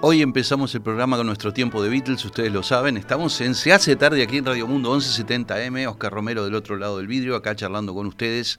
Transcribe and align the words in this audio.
Hoy 0.00 0.22
empezamos 0.22 0.74
el 0.74 0.80
programa 0.80 1.18
con 1.18 1.26
nuestro 1.26 1.52
tiempo 1.52 1.82
de 1.82 1.90
Beatles, 1.90 2.24
ustedes 2.24 2.50
lo 2.50 2.62
saben. 2.62 2.96
Estamos 2.96 3.38
en 3.42 3.54
Se 3.54 3.70
hace 3.70 3.94
tarde 3.94 4.22
aquí 4.22 4.38
en 4.38 4.46
Radio 4.46 4.66
Mundo 4.66 4.96
1170M. 4.96 5.86
Oscar 5.86 6.10
Romero 6.10 6.46
del 6.46 6.54
otro 6.54 6.78
lado 6.78 6.96
del 6.96 7.08
vidrio, 7.08 7.36
acá 7.36 7.54
charlando 7.54 7.92
con 7.92 8.06
ustedes. 8.06 8.58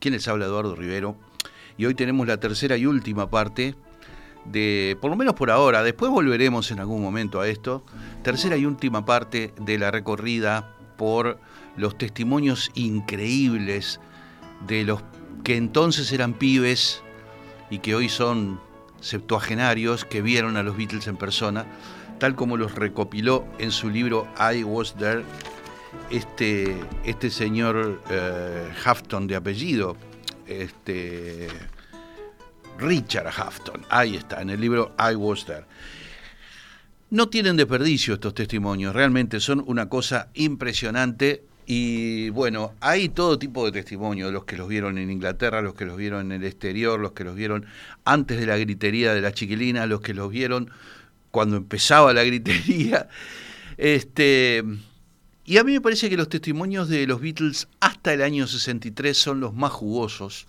Quien 0.00 0.12
les 0.12 0.28
habla, 0.28 0.44
Eduardo 0.44 0.76
Rivero. 0.76 1.16
Y 1.78 1.86
hoy 1.86 1.94
tenemos 1.94 2.26
la 2.26 2.36
tercera 2.36 2.76
y 2.76 2.84
última 2.84 3.30
parte 3.30 3.76
de, 4.44 4.98
por 5.00 5.10
lo 5.10 5.16
menos 5.16 5.32
por 5.36 5.50
ahora, 5.50 5.82
después 5.82 6.10
volveremos 6.10 6.70
en 6.70 6.80
algún 6.80 7.00
momento 7.00 7.40
a 7.40 7.48
esto. 7.48 7.82
Tercera 8.22 8.58
y 8.58 8.66
última 8.66 9.06
parte 9.06 9.54
de 9.58 9.78
la 9.78 9.90
recorrida 9.90 10.76
por 10.98 11.40
los 11.78 11.96
testimonios 11.96 12.70
increíbles 12.74 14.00
de 14.66 14.84
los 14.84 15.02
que 15.44 15.56
entonces 15.56 16.12
eran 16.12 16.34
pibes 16.34 17.02
y 17.70 17.78
que 17.78 17.94
hoy 17.94 18.10
son 18.10 18.60
septuagenarios 19.04 20.04
que 20.04 20.22
vieron 20.22 20.56
a 20.56 20.62
los 20.62 20.76
Beatles 20.76 21.06
en 21.06 21.16
persona, 21.16 21.66
tal 22.18 22.34
como 22.34 22.56
los 22.56 22.74
recopiló 22.74 23.44
en 23.58 23.70
su 23.70 23.90
libro 23.90 24.26
I 24.38 24.64
Was 24.64 24.94
There 24.96 25.24
este, 26.10 26.76
este 27.04 27.30
señor 27.30 28.02
eh, 28.10 28.70
Hafton 28.84 29.26
de 29.26 29.36
apellido, 29.36 29.96
este, 30.46 31.48
Richard 32.78 33.28
Hafton, 33.28 33.84
ahí 33.90 34.16
está, 34.16 34.42
en 34.42 34.50
el 34.50 34.60
libro 34.60 34.94
I 34.98 35.14
Was 35.14 35.44
There. 35.44 35.64
No 37.10 37.28
tienen 37.28 37.56
desperdicio 37.56 38.14
estos 38.14 38.34
testimonios, 38.34 38.94
realmente 38.94 39.38
son 39.38 39.62
una 39.66 39.88
cosa 39.88 40.30
impresionante 40.34 41.44
y 41.66 42.30
bueno, 42.30 42.74
hay 42.80 43.08
todo 43.08 43.38
tipo 43.38 43.64
de 43.64 43.72
testimonios, 43.72 44.32
los 44.32 44.44
que 44.44 44.56
los 44.56 44.68
vieron 44.68 44.98
en 44.98 45.10
Inglaterra, 45.10 45.62
los 45.62 45.74
que 45.74 45.86
los 45.86 45.96
vieron 45.96 46.32
en 46.32 46.42
el 46.42 46.46
exterior, 46.46 47.00
los 47.00 47.12
que 47.12 47.24
los 47.24 47.34
vieron 47.34 47.66
antes 48.04 48.38
de 48.38 48.46
la 48.46 48.58
gritería 48.58 49.14
de 49.14 49.20
la 49.20 49.32
chiquilina, 49.32 49.86
los 49.86 50.00
que 50.00 50.14
los 50.14 50.30
vieron 50.30 50.70
cuando 51.30 51.56
empezaba 51.56 52.12
la 52.12 52.24
gritería. 52.24 53.08
Este, 53.76 54.62
y 55.44 55.58
a 55.58 55.64
mí 55.64 55.72
me 55.72 55.80
parece 55.80 56.08
que 56.08 56.16
los 56.16 56.28
testimonios 56.28 56.88
de 56.88 57.06
los 57.06 57.20
Beatles 57.20 57.68
hasta 57.80 58.12
el 58.14 58.22
año 58.22 58.46
63 58.46 59.16
son 59.16 59.40
los 59.40 59.54
más 59.54 59.72
jugosos. 59.72 60.46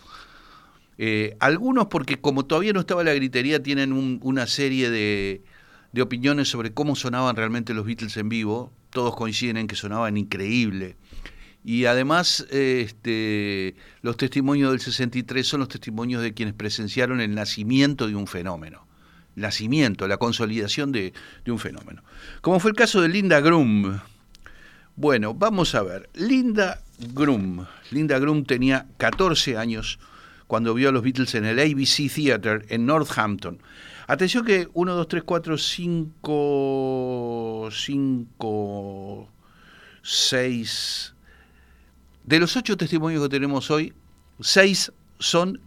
Eh, 0.97 1.35
algunos 1.39 1.87
porque 1.87 2.21
como 2.21 2.45
todavía 2.45 2.71
no 2.71 2.81
estaba 2.81 3.03
la 3.03 3.13
gritería 3.13 3.61
tienen 3.61 4.19
una 4.21 4.47
serie 4.47 4.89
de, 4.89 5.43
de 5.91 6.01
opiniones 6.01 6.47
sobre 6.47 6.71
cómo 6.71 6.95
sonaban 6.95 7.35
realmente 7.35 7.73
los 7.73 7.85
Beatles 7.85 8.15
en 8.17 8.29
vivo. 8.29 8.71
Todos 8.91 9.15
coinciden 9.15 9.57
en 9.57 9.67
que 9.67 9.75
sonaban 9.75 10.17
increíble. 10.17 10.95
Y 11.67 11.85
además, 11.85 12.45
este, 12.51 13.73
los 14.03 14.17
testimonios 14.17 14.69
del 14.69 14.81
63 14.81 15.47
son 15.47 15.61
los 15.61 15.69
testimonios 15.69 16.21
de 16.21 16.31
quienes 16.31 16.53
presenciaron 16.53 17.21
el 17.21 17.33
nacimiento 17.33 18.07
de 18.07 18.15
un 18.15 18.27
fenómeno. 18.27 18.85
Nacimiento, 19.33 20.07
la 20.07 20.17
consolidación 20.17 20.91
de, 20.91 21.11
un 21.47 21.57
fenómeno. 21.57 22.03
Como 22.41 22.59
fue 22.59 22.69
el 22.69 22.77
caso 22.77 23.01
de 23.01 23.07
Linda 23.07 23.39
Grum. 23.39 23.99
Bueno, 24.95 25.33
vamos 25.33 25.73
a 25.73 25.81
ver. 25.81 26.07
Linda 26.13 26.83
Grum. 27.15 27.65
Linda 27.89 28.19
Grum 28.19 28.43
tenía 28.43 28.85
14 28.97 29.57
años 29.57 29.97
cuando 30.45 30.75
vio 30.75 30.89
a 30.89 30.91
los 30.91 31.01
Beatles 31.01 31.33
en 31.33 31.45
el 31.45 31.59
ABC 31.59 32.13
Theater 32.13 32.67
en 32.69 32.85
Northampton. 32.85 33.57
Atención 34.05 34.45
que 34.45 34.67
1, 34.71 34.93
2, 34.93 35.07
3, 35.07 35.23
4, 35.23 35.57
5, 35.57 37.69
5, 37.71 39.29
6, 40.03 41.14
de 42.25 42.39
los 42.39 42.55
ocho 42.57 42.75
testimonios 42.75 43.21
que 43.23 43.29
tenemos 43.29 43.69
hoy, 43.69 43.93
seis 44.39 44.91
son 45.19 45.59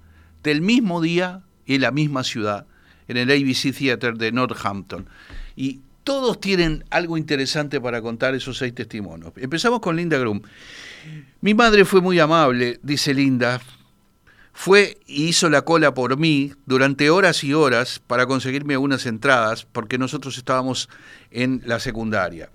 del 0.42 0.60
mismo 0.60 1.00
día 1.00 1.42
y 1.66 1.76
en 1.76 1.82
la 1.82 1.90
misma 1.90 2.24
ciudad, 2.24 2.66
en 3.06 3.16
el 3.16 3.30
ABC 3.30 3.74
Theater 3.76 4.16
de 4.16 4.32
Northampton. 4.32 5.08
Y 5.54 5.80
todos 6.02 6.40
tienen 6.40 6.84
algo 6.90 7.16
interesante 7.16 7.80
para 7.80 8.00
contar 8.02 8.34
esos 8.34 8.58
seis 8.58 8.74
testimonios. 8.74 9.32
Empezamos 9.36 9.80
con 9.80 9.96
Linda 9.96 10.18
Grum. 10.18 10.40
Mi 11.40 11.54
madre 11.54 11.84
fue 11.84 12.00
muy 12.00 12.18
amable, 12.18 12.80
dice 12.82 13.14
Linda. 13.14 13.60
Fue 14.52 14.98
y 15.06 15.26
hizo 15.26 15.48
la 15.50 15.62
cola 15.62 15.94
por 15.94 16.16
mí 16.16 16.52
durante 16.66 17.10
horas 17.10 17.44
y 17.44 17.54
horas 17.54 18.00
para 18.04 18.26
conseguirme 18.26 18.74
algunas 18.74 19.06
entradas, 19.06 19.64
porque 19.70 19.98
nosotros 19.98 20.36
estábamos 20.36 20.88
en 21.30 21.62
la 21.64 21.78
secundaria. 21.78 22.50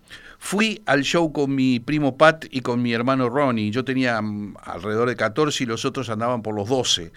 Fui 0.46 0.82
al 0.86 1.04
show 1.04 1.32
con 1.32 1.56
mi 1.56 1.80
primo 1.80 2.18
Pat 2.18 2.48
y 2.52 2.60
con 2.60 2.82
mi 2.82 2.92
hermano 2.92 3.30
Ronnie. 3.30 3.72
Yo 3.72 3.86
tenía 3.86 4.22
mm, 4.22 4.58
alrededor 4.62 5.08
de 5.08 5.16
14 5.16 5.64
y 5.64 5.68
los 5.68 5.86
otros 5.86 6.10
andaban 6.10 6.42
por 6.42 6.54
los 6.54 6.68
12. 6.68 7.14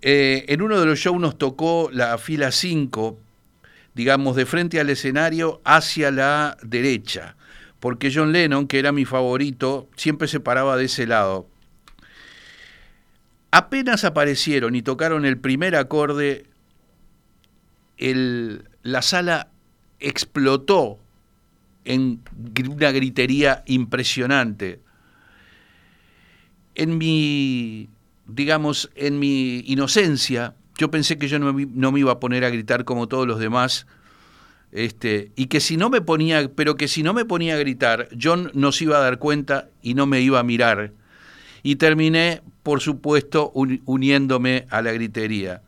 Eh, 0.00 0.46
en 0.48 0.62
uno 0.62 0.80
de 0.80 0.86
los 0.86 0.98
shows 0.98 1.20
nos 1.20 1.36
tocó 1.36 1.90
la 1.92 2.16
fila 2.16 2.52
5, 2.52 3.18
digamos, 3.94 4.34
de 4.34 4.46
frente 4.46 4.80
al 4.80 4.88
escenario 4.88 5.60
hacia 5.62 6.10
la 6.10 6.56
derecha, 6.62 7.36
porque 7.80 8.10
John 8.12 8.32
Lennon, 8.32 8.66
que 8.66 8.78
era 8.78 8.92
mi 8.92 9.04
favorito, 9.04 9.86
siempre 9.94 10.26
se 10.26 10.40
paraba 10.40 10.78
de 10.78 10.86
ese 10.86 11.06
lado. 11.06 11.46
Apenas 13.50 14.04
aparecieron 14.04 14.74
y 14.74 14.80
tocaron 14.80 15.26
el 15.26 15.36
primer 15.36 15.76
acorde, 15.76 16.46
la 17.98 19.02
sala 19.02 19.50
explotó 20.00 20.98
en 21.86 22.20
una 22.68 22.90
gritería 22.90 23.62
impresionante. 23.66 24.80
En 26.74 26.98
mi, 26.98 27.88
digamos, 28.26 28.90
en 28.94 29.18
mi 29.18 29.60
inocencia, 29.66 30.54
yo 30.78 30.90
pensé 30.90 31.18
que 31.18 31.28
yo 31.28 31.38
no, 31.38 31.52
me 31.92 32.00
iba 32.00 32.12
a 32.12 32.20
poner 32.20 32.44
a 32.44 32.50
gritar 32.50 32.84
como 32.84 33.08
todos 33.08 33.26
los 33.26 33.38
demás, 33.38 33.86
este, 34.72 35.32
y 35.36 35.46
que 35.46 35.60
si 35.60 35.76
no 35.76 35.88
me 35.88 36.02
ponía, 36.02 36.50
pero 36.54 36.76
que 36.76 36.88
si 36.88 37.02
no 37.02 37.14
me 37.14 37.24
ponía 37.24 37.54
a 37.54 37.58
gritar, 37.58 38.08
John 38.20 38.50
no 38.52 38.72
se 38.72 38.84
iba 38.84 38.98
a 38.98 39.00
dar 39.00 39.18
cuenta 39.18 39.70
y 39.80 39.94
no 39.94 40.06
me 40.06 40.20
iba 40.20 40.38
a 40.38 40.42
mirar. 40.42 40.92
Y 41.62 41.76
terminé, 41.76 42.42
por 42.62 42.80
supuesto, 42.80 43.52
uniéndome 43.54 44.66
a 44.70 44.82
la 44.82 44.92
gritería. 44.92 45.62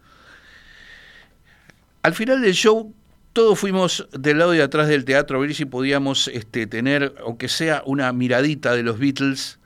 Al 2.03 2.15
final 2.15 2.43
del 2.43 2.55
show 2.55 2.95
todos 3.33 3.59
fuimos 3.59 4.09
del 4.13 4.39
lado 4.39 4.53
de 4.53 4.63
atrás 4.63 4.89
del 4.89 5.05
teatro 5.05 5.39
a 5.39 5.41
ver 5.41 5.55
si 5.55 5.65
podíamos 5.65 6.29
este, 6.29 6.67
tener, 6.67 7.15
aunque 7.25 7.49
sea 7.49 7.83
una 7.87 8.13
miradita 8.13 8.75
de 8.75 8.83
los 8.83 8.99
Beatles, 8.99 9.59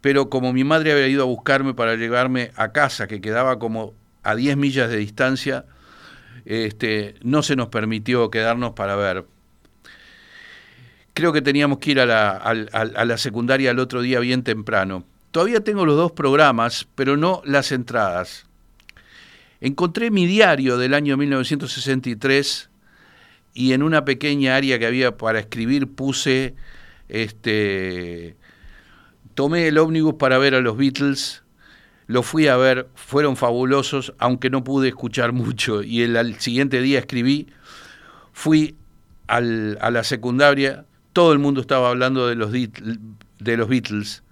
pero 0.00 0.30
como 0.30 0.52
mi 0.52 0.64
madre 0.64 0.92
había 0.92 1.08
ido 1.08 1.22
a 1.22 1.26
buscarme 1.26 1.74
para 1.74 1.96
llevarme 1.96 2.52
a 2.56 2.72
casa, 2.72 3.06
que 3.06 3.20
quedaba 3.20 3.58
como 3.58 3.94
a 4.22 4.34
10 4.34 4.56
millas 4.56 4.90
de 4.90 4.96
distancia, 4.98 5.64
este, 6.44 7.16
no 7.22 7.42
se 7.42 7.56
nos 7.56 7.68
permitió 7.68 8.30
quedarnos 8.30 8.72
para 8.72 8.96
ver. 8.96 9.24
Creo 11.14 11.32
que 11.32 11.42
teníamos 11.42 11.78
que 11.78 11.90
ir 11.90 12.00
a 12.00 12.06
la, 12.06 12.30
a 12.36 13.04
la 13.04 13.18
secundaria 13.18 13.72
el 13.72 13.80
otro 13.80 14.02
día 14.02 14.20
bien 14.20 14.44
temprano. 14.44 15.04
Todavía 15.32 15.60
tengo 15.60 15.84
los 15.84 15.96
dos 15.96 16.12
programas, 16.12 16.86
pero 16.94 17.16
no 17.16 17.42
las 17.44 17.72
entradas. 17.72 18.47
Encontré 19.60 20.10
mi 20.10 20.26
diario 20.26 20.78
del 20.78 20.94
año 20.94 21.16
1963 21.16 22.70
y 23.54 23.72
en 23.72 23.82
una 23.82 24.04
pequeña 24.04 24.54
área 24.54 24.78
que 24.78 24.86
había 24.86 25.16
para 25.16 25.40
escribir 25.40 25.88
puse, 25.88 26.54
este, 27.08 28.36
tomé 29.34 29.66
el 29.66 29.78
ómnibus 29.78 30.14
para 30.14 30.38
ver 30.38 30.54
a 30.54 30.60
los 30.60 30.76
Beatles, 30.76 31.42
lo 32.06 32.22
fui 32.22 32.46
a 32.46 32.56
ver, 32.56 32.88
fueron 32.94 33.36
fabulosos, 33.36 34.14
aunque 34.18 34.48
no 34.48 34.62
pude 34.62 34.88
escuchar 34.88 35.32
mucho, 35.32 35.82
y 35.82 36.02
el, 36.02 36.16
al 36.16 36.38
siguiente 36.38 36.80
día 36.80 37.00
escribí, 37.00 37.48
fui 38.32 38.76
a 39.26 39.40
la 39.40 40.04
secundaria, 40.04 40.86
todo 41.12 41.32
el 41.32 41.38
mundo 41.38 41.60
estaba 41.60 41.90
hablando 41.90 42.28
de 42.28 42.34
los, 42.34 42.50
de 42.52 43.56
los 43.56 43.68
Beatles, 43.68 44.22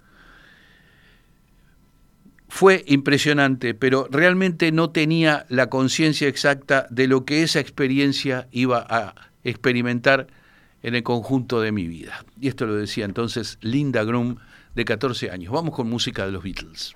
fue 2.57 2.83
impresionante, 2.87 3.75
pero 3.75 4.07
realmente 4.09 4.71
no 4.71 4.89
tenía 4.89 5.45
la 5.47 5.69
conciencia 5.69 6.27
exacta 6.27 6.87
de 6.89 7.05
lo 7.05 7.23
que 7.23 7.43
esa 7.43 7.59
experiencia 7.59 8.47
iba 8.51 8.83
a 8.89 9.13
experimentar 9.43 10.25
en 10.81 10.95
el 10.95 11.03
conjunto 11.03 11.61
de 11.61 11.71
mi 11.71 11.87
vida. 11.87 12.25
Y 12.41 12.47
esto 12.47 12.65
lo 12.65 12.73
decía 12.73 13.05
entonces 13.05 13.59
Linda 13.61 14.03
Grum, 14.03 14.37
de 14.73 14.85
14 14.85 15.29
años. 15.29 15.53
Vamos 15.53 15.75
con 15.75 15.87
música 15.87 16.25
de 16.25 16.31
los 16.31 16.41
Beatles. 16.41 16.95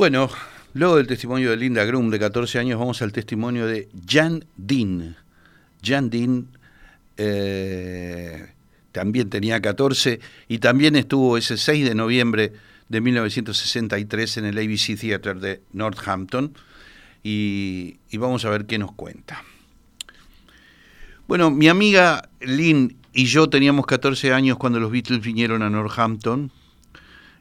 Bueno, 0.00 0.30
luego 0.72 0.96
del 0.96 1.06
testimonio 1.06 1.50
de 1.50 1.58
Linda 1.58 1.84
Grum, 1.84 2.08
de 2.08 2.18
14 2.18 2.58
años, 2.58 2.78
vamos 2.78 3.02
al 3.02 3.12
testimonio 3.12 3.66
de 3.66 3.86
Jan 4.08 4.46
Dean. 4.56 5.14
Jan 5.84 6.08
Dean 6.08 6.46
eh, 7.18 8.50
también 8.92 9.28
tenía 9.28 9.60
14 9.60 10.18
y 10.48 10.56
también 10.56 10.96
estuvo 10.96 11.36
ese 11.36 11.58
6 11.58 11.86
de 11.86 11.94
noviembre 11.94 12.54
de 12.88 13.00
1963 13.02 14.38
en 14.38 14.46
el 14.46 14.56
ABC 14.56 14.98
Theatre 14.98 15.34
de 15.34 15.60
Northampton 15.74 16.54
y, 17.22 17.98
vamos 18.14 18.46
a 18.46 18.48
ver 18.48 18.64
qué 18.64 18.78
nos 18.78 18.92
cuenta. 18.92 19.44
Bueno, 21.28 21.50
mi 21.50 21.68
amiga 21.68 22.30
Lynn 22.40 22.96
y 23.12 23.26
yo 23.26 23.50
teníamos 23.50 23.84
14 23.84 24.32
años 24.32 24.56
cuando 24.56 24.80
los 24.80 24.90
Beatles 24.90 25.20
vinieron 25.20 25.60
a 25.60 25.68
Northampton. 25.68 26.50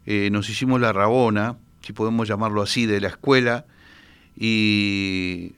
Eh, 0.06 0.28
nos 0.30 0.50
hicimos 0.50 0.82
la 0.82 0.92
rabona 0.92 1.56
si 1.90 1.94
podemos 1.94 2.28
llamarlo 2.28 2.62
así, 2.62 2.86
de 2.86 3.02
la 3.02 3.08
escuela. 3.08 3.66
Y 4.38 5.54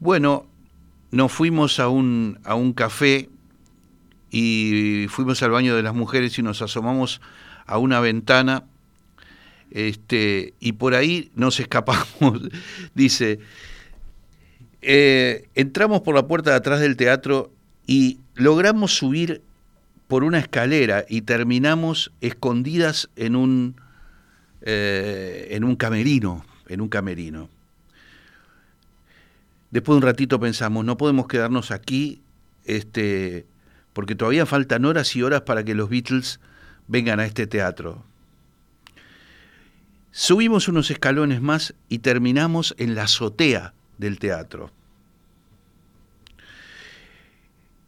bueno, 0.00 0.44
nos 1.10 1.32
fuimos 1.32 1.80
a 1.80 1.88
un, 1.88 2.38
a 2.44 2.54
un 2.54 2.74
café 2.74 3.30
y 4.30 5.06
fuimos 5.08 5.42
al 5.42 5.50
baño 5.50 5.74
de 5.74 5.82
las 5.82 5.94
mujeres 5.94 6.38
y 6.38 6.42
nos 6.42 6.60
asomamos 6.60 7.22
a 7.64 7.78
una 7.78 8.00
ventana 8.00 8.64
este, 9.70 10.52
y 10.60 10.72
por 10.72 10.94
ahí 10.94 11.30
nos 11.34 11.58
escapamos. 11.58 12.42
Dice, 12.94 13.38
eh, 14.82 15.48
entramos 15.54 16.02
por 16.02 16.14
la 16.16 16.26
puerta 16.26 16.50
de 16.50 16.56
atrás 16.56 16.80
del 16.80 16.98
teatro 16.98 17.50
y 17.86 18.20
logramos 18.34 18.94
subir 18.94 19.40
por 20.06 20.22
una 20.22 20.38
escalera 20.38 21.06
y 21.08 21.22
terminamos 21.22 22.12
escondidas 22.20 23.08
en 23.16 23.36
un 23.36 23.87
eh, 24.70 25.48
en 25.56 25.64
un 25.64 25.76
camerino, 25.76 26.44
en 26.68 26.82
un 26.82 26.90
camerino. 26.90 27.48
Después 29.70 29.94
de 29.94 29.96
un 29.96 30.02
ratito 30.02 30.38
pensamos, 30.38 30.84
no 30.84 30.98
podemos 30.98 31.26
quedarnos 31.26 31.70
aquí, 31.70 32.20
este, 32.66 33.46
porque 33.94 34.14
todavía 34.14 34.44
faltan 34.44 34.84
horas 34.84 35.16
y 35.16 35.22
horas 35.22 35.40
para 35.40 35.64
que 35.64 35.74
los 35.74 35.88
Beatles 35.88 36.38
vengan 36.86 37.18
a 37.18 37.24
este 37.24 37.46
teatro. 37.46 38.04
Subimos 40.10 40.68
unos 40.68 40.90
escalones 40.90 41.40
más 41.40 41.74
y 41.88 42.00
terminamos 42.00 42.74
en 42.76 42.94
la 42.94 43.04
azotea 43.04 43.72
del 43.96 44.18
teatro. 44.18 44.70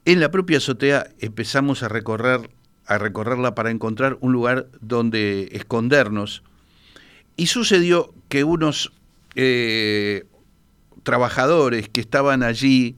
En 0.07 0.19
la 0.19 0.31
propia 0.31 0.57
azotea 0.57 1.09
empezamos 1.19 1.83
a 1.83 1.89
recorrer 1.89 2.49
a 2.87 2.97
recorrerla 2.97 3.55
para 3.55 3.71
encontrar 3.71 4.17
un 4.21 4.33
lugar 4.33 4.67
donde 4.81 5.51
escondernos 5.53 6.43
y 7.37 7.47
sucedió 7.47 8.13
que 8.29 8.45
unos 8.45 8.93
eh, 9.35 10.25
trabajadores 11.03 11.89
que 11.89 12.01
estaban 12.01 12.43
allí 12.43 12.97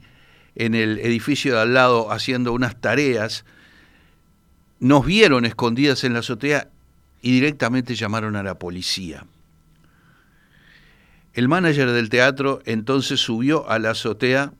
en 0.54 0.74
el 0.74 0.98
edificio 0.98 1.54
de 1.54 1.60
al 1.60 1.74
lado 1.74 2.12
haciendo 2.12 2.52
unas 2.52 2.80
tareas, 2.80 3.44
nos 4.80 5.06
vieron 5.06 5.44
escondidas 5.44 6.04
en 6.04 6.12
la 6.12 6.18
azotea 6.20 6.68
y 7.22 7.32
directamente 7.32 7.94
llamaron 7.94 8.36
a 8.36 8.42
la 8.42 8.58
policía. 8.58 9.24
El 11.34 11.48
manager 11.48 11.90
del 11.92 12.10
teatro 12.10 12.60
entonces 12.66 13.20
subió 13.20 13.68
a 13.70 13.78
la 13.78 13.90
azotea 13.90 14.52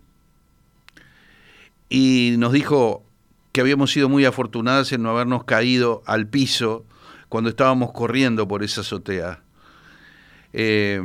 y 1.91 2.37
nos 2.39 2.53
dijo 2.53 3.05
que 3.53 3.61
habíamos 3.61 3.93
sido 3.93 4.09
muy 4.09 4.25
afortunadas 4.25 4.93
en 4.93 5.03
no 5.03 5.11
habernos 5.11 5.45
caído 5.45 6.03
al 6.07 6.27
piso 6.27 6.87
cuando 7.29 7.51
estábamos 7.51 7.93
corriendo 7.93 8.49
por 8.49 8.63
esa 8.63 8.81
azotea. 8.81 9.43
Eh, 10.53 11.01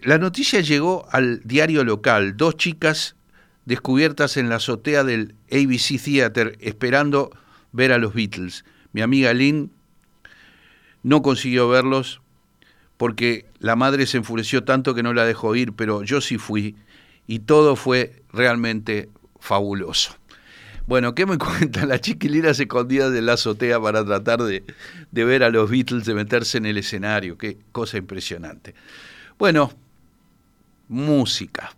la 0.00 0.18
noticia 0.18 0.60
llegó 0.60 1.06
al 1.10 1.40
diario 1.44 1.84
local, 1.84 2.36
dos 2.36 2.56
chicas 2.56 3.16
descubiertas 3.64 4.36
en 4.36 4.48
la 4.48 4.56
azotea 4.56 5.04
del 5.04 5.34
ABC 5.52 6.02
Theater 6.02 6.56
esperando 6.60 7.30
ver 7.72 7.92
a 7.92 7.98
los 7.98 8.14
Beatles. 8.14 8.64
Mi 8.92 9.02
amiga 9.02 9.34
Lynn 9.34 9.70
no 11.02 11.20
consiguió 11.22 11.68
verlos 11.68 12.20
porque 12.96 13.46
la 13.58 13.76
madre 13.76 14.06
se 14.06 14.16
enfureció 14.16 14.64
tanto 14.64 14.94
que 14.94 15.02
no 15.02 15.12
la 15.12 15.24
dejó 15.24 15.54
ir, 15.54 15.72
pero 15.72 16.02
yo 16.02 16.20
sí 16.20 16.38
fui 16.38 16.76
y 17.26 17.40
todo 17.40 17.76
fue 17.76 18.22
realmente 18.32 19.08
fabuloso. 19.38 20.16
Bueno, 20.88 21.14
¿qué 21.14 21.26
me 21.26 21.36
cuenta? 21.38 21.84
La 21.84 22.00
chiquilina 22.00 22.54
se 22.54 22.66
de 23.10 23.22
la 23.22 23.34
azotea 23.34 23.78
para 23.78 24.04
tratar 24.04 24.42
de, 24.42 24.64
de 25.12 25.24
ver 25.24 25.44
a 25.44 25.50
los 25.50 25.70
Beatles, 25.70 26.06
de 26.06 26.14
meterse 26.14 26.56
en 26.56 26.64
el 26.64 26.78
escenario. 26.78 27.36
Qué 27.36 27.58
cosa 27.72 27.98
impresionante. 27.98 28.74
Bueno, 29.38 29.70
música. 30.88 31.72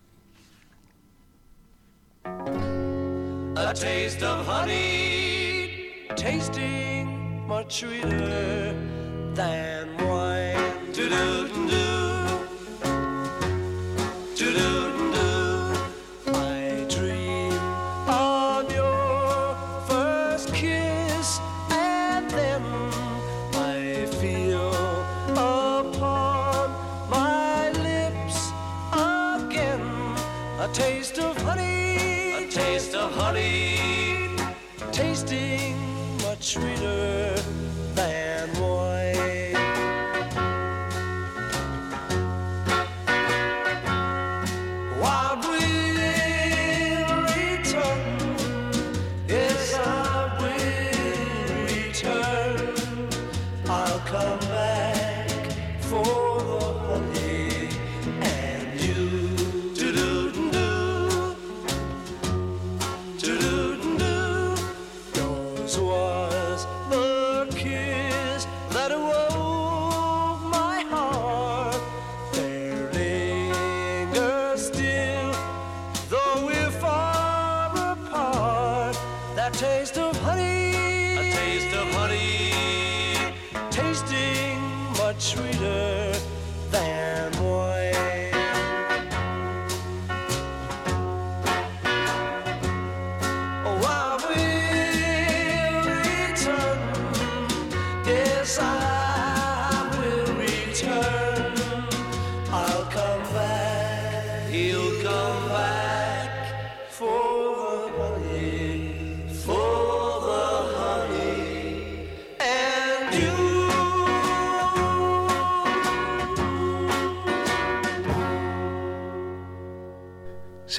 A 2.24 3.74
taste 3.74 4.22
of 4.22 4.46
honey, 4.46 6.06
tasting 6.16 7.46
much 7.46 7.80
sweeter 7.80 8.74
than 9.34 9.96
wine. 10.06 10.50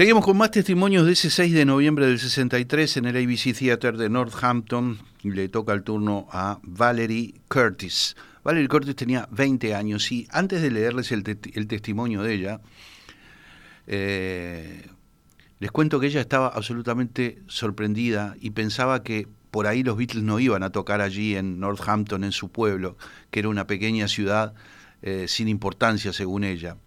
Seguimos 0.02 0.26
con 0.26 0.36
más 0.36 0.50
testimonios 0.50 1.06
de 1.06 1.12
ese 1.12 1.30
6 1.30 1.54
de 1.54 1.64
noviembre 1.64 2.08
del 2.08 2.18
63 2.18 2.98
en 2.98 3.06
el 3.06 3.18
ABC 3.18 3.56
Theater 3.56 3.98
de 3.98 4.10
Northampton. 4.10 4.98
Le 5.22 5.48
toca 5.48 5.74
el 5.74 5.84
turno 5.84 6.28
a 6.32 6.58
Valerie 6.64 7.36
Curtis. 7.48 8.16
Valerie 8.44 8.68
Curtis 8.68 8.96
tenía 8.96 9.28
20 9.30 9.76
años 9.76 10.12
y 10.12 10.28
antes 10.32 10.64
de 10.64 10.72
leerles 10.72 11.12
el, 11.12 11.22
te- 11.22 11.52
el 11.54 11.68
testimonio 11.68 12.24
de 12.24 12.34
ella, 12.34 12.62
eh, 13.86 14.88
les 15.60 15.70
cuento 15.70 16.00
que 16.00 16.08
ella 16.08 16.22
estaba 16.22 16.48
absolutamente 16.48 17.44
sorprendida 17.46 18.36
y 18.42 18.50
pensaba 18.50 19.04
que 19.04 19.28
por 19.52 19.68
ahí 19.68 19.84
los 19.84 19.98
Beatles 19.98 20.24
no 20.24 20.40
iban 20.40 20.64
a 20.64 20.72
tocar 20.72 21.02
allí 21.02 21.36
en 21.36 21.60
Northampton, 21.60 22.24
en 22.24 22.32
su 22.32 22.50
pueblo, 22.50 22.98
que 23.30 23.42
era 23.42 23.50
una 23.50 23.68
pequeña 23.68 24.08
ciudad 24.08 24.56
eh, 25.04 25.26
sin 25.28 25.48
importancia 25.48 26.12
según 26.12 26.44
ella 26.44 26.78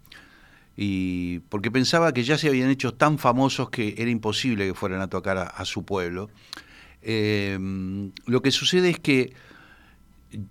y 0.77 1.39
porque 1.39 1.71
pensaba 1.71 2.13
que 2.13 2.23
ya 2.23 2.37
se 2.37 2.49
habían 2.49 2.69
hecho 2.69 2.93
tan 2.93 3.17
famosos 3.17 3.69
que 3.69 3.95
era 3.97 4.09
imposible 4.09 4.67
que 4.67 4.73
fueran 4.73 5.01
a 5.01 5.07
tocar 5.07 5.37
a, 5.37 5.65
su 5.65 5.85
pueblo. 5.85 6.29
Eh, 7.01 7.57
lo 8.25 8.41
que 8.41 8.51
sucede 8.51 8.89
es 8.89 8.99
que 8.99 9.33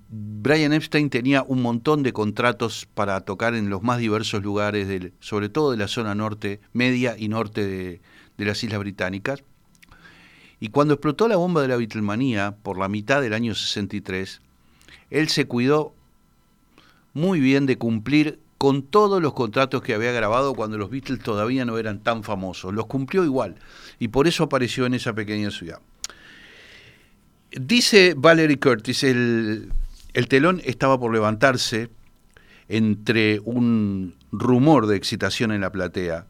Brian 0.08 0.72
Epstein 0.72 1.10
tenía 1.10 1.42
un 1.42 1.60
montón 1.60 2.02
de 2.02 2.12
contratos 2.12 2.88
para 2.94 3.20
tocar 3.20 3.54
en 3.54 3.68
los 3.68 3.82
más 3.82 3.98
diversos 3.98 4.42
lugares, 4.42 4.88
del, 4.88 5.12
sobre 5.20 5.48
todo 5.48 5.72
de 5.72 5.76
la 5.76 5.88
zona 5.88 6.14
norte, 6.14 6.60
media 6.72 7.16
y 7.18 7.28
norte 7.28 7.66
de, 7.66 8.00
de 8.38 8.44
las 8.44 8.62
Islas 8.64 8.80
Británicas. 8.80 9.42
Y 10.58 10.68
cuando 10.68 10.94
explotó 10.94 11.28
la 11.28 11.36
bomba 11.36 11.60
de 11.60 11.68
la 11.68 11.76
Beatlemanía 11.76 12.56
por 12.62 12.78
la 12.78 12.88
mitad 12.88 13.20
del 13.20 13.34
año 13.34 13.54
63, 13.54 14.40
él 15.10 15.28
se 15.28 15.46
cuidó 15.46 15.94
muy 17.12 17.40
bien 17.40 17.66
de 17.66 17.76
cumplir 17.76 18.40
con 18.64 18.80
todos 18.80 19.20
los 19.20 19.34
contratos 19.34 19.82
que 19.82 19.92
había 19.92 20.10
grabado 20.10 20.54
cuando 20.54 20.78
los 20.78 20.88
Beatles 20.88 21.20
todavía 21.20 21.66
no 21.66 21.76
eran 21.76 22.02
tan 22.02 22.24
famosos. 22.24 22.72
Los 22.72 22.86
cumplió 22.86 23.22
igual 23.22 23.56
y 23.98 24.08
por 24.08 24.26
eso 24.26 24.44
apareció 24.44 24.86
en 24.86 24.94
esa 24.94 25.12
pequeña 25.12 25.50
ciudad. 25.50 25.80
Dice 27.50 28.14
Valerie 28.16 28.58
Curtis, 28.58 29.04
el, 29.04 29.70
el 30.14 30.28
telón 30.28 30.62
estaba 30.64 30.98
por 30.98 31.12
levantarse 31.12 31.90
entre 32.70 33.38
un 33.40 34.14
rumor 34.32 34.86
de 34.86 34.96
excitación 34.96 35.52
en 35.52 35.60
la 35.60 35.70
platea. 35.70 36.24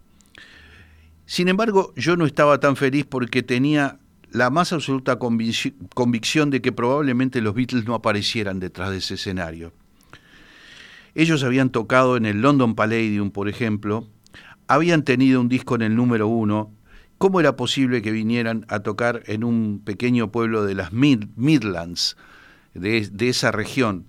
Sin 1.27 1.47
embargo, 1.47 1.93
yo 1.95 2.17
no 2.17 2.27
estaba 2.27 2.59
tan 2.59 2.75
feliz 2.75 3.07
porque 3.09 3.45
tenía 3.45 4.01
la 4.33 4.51
más 4.51 4.73
absoluta 4.73 5.21
convic- 5.21 5.75
convicción 5.95 6.51
de 6.51 6.61
que 6.61 6.73
probablemente 6.73 7.41
los 7.41 7.55
Beatles 7.55 7.85
no 7.85 7.95
aparecieran 7.95 8.59
detrás 8.59 8.91
de 8.91 8.97
ese 8.97 9.15
escenario. 9.15 9.73
Ellos 11.15 11.45
habían 11.45 11.71
tocado 11.71 12.17
en 12.17 12.27
el 12.27 12.41
London 12.41 12.75
Palladium, 12.75 13.31
por 13.31 13.49
ejemplo, 13.49 14.09
habían 14.67 15.05
tenido 15.05 15.41
un 15.41 15.49
disco 15.49 15.75
en 15.75 15.83
el 15.83 15.95
número 15.95 16.27
uno. 16.27 16.73
¿Cómo 17.19 17.39
era 17.41 17.57
posible 17.57 18.03
que 18.03 18.11
vinieran 18.11 18.67
a 18.69 18.81
tocar 18.81 19.23
en 19.27 19.45
un 19.45 19.81
pequeño 19.85 20.33
pueblo 20.33 20.65
de 20.65 20.75
las 20.75 20.93
Mid- 20.93 21.29
Midlands, 21.37 22.17
de, 22.75 23.09
esa 23.29 23.53
región? 23.53 24.07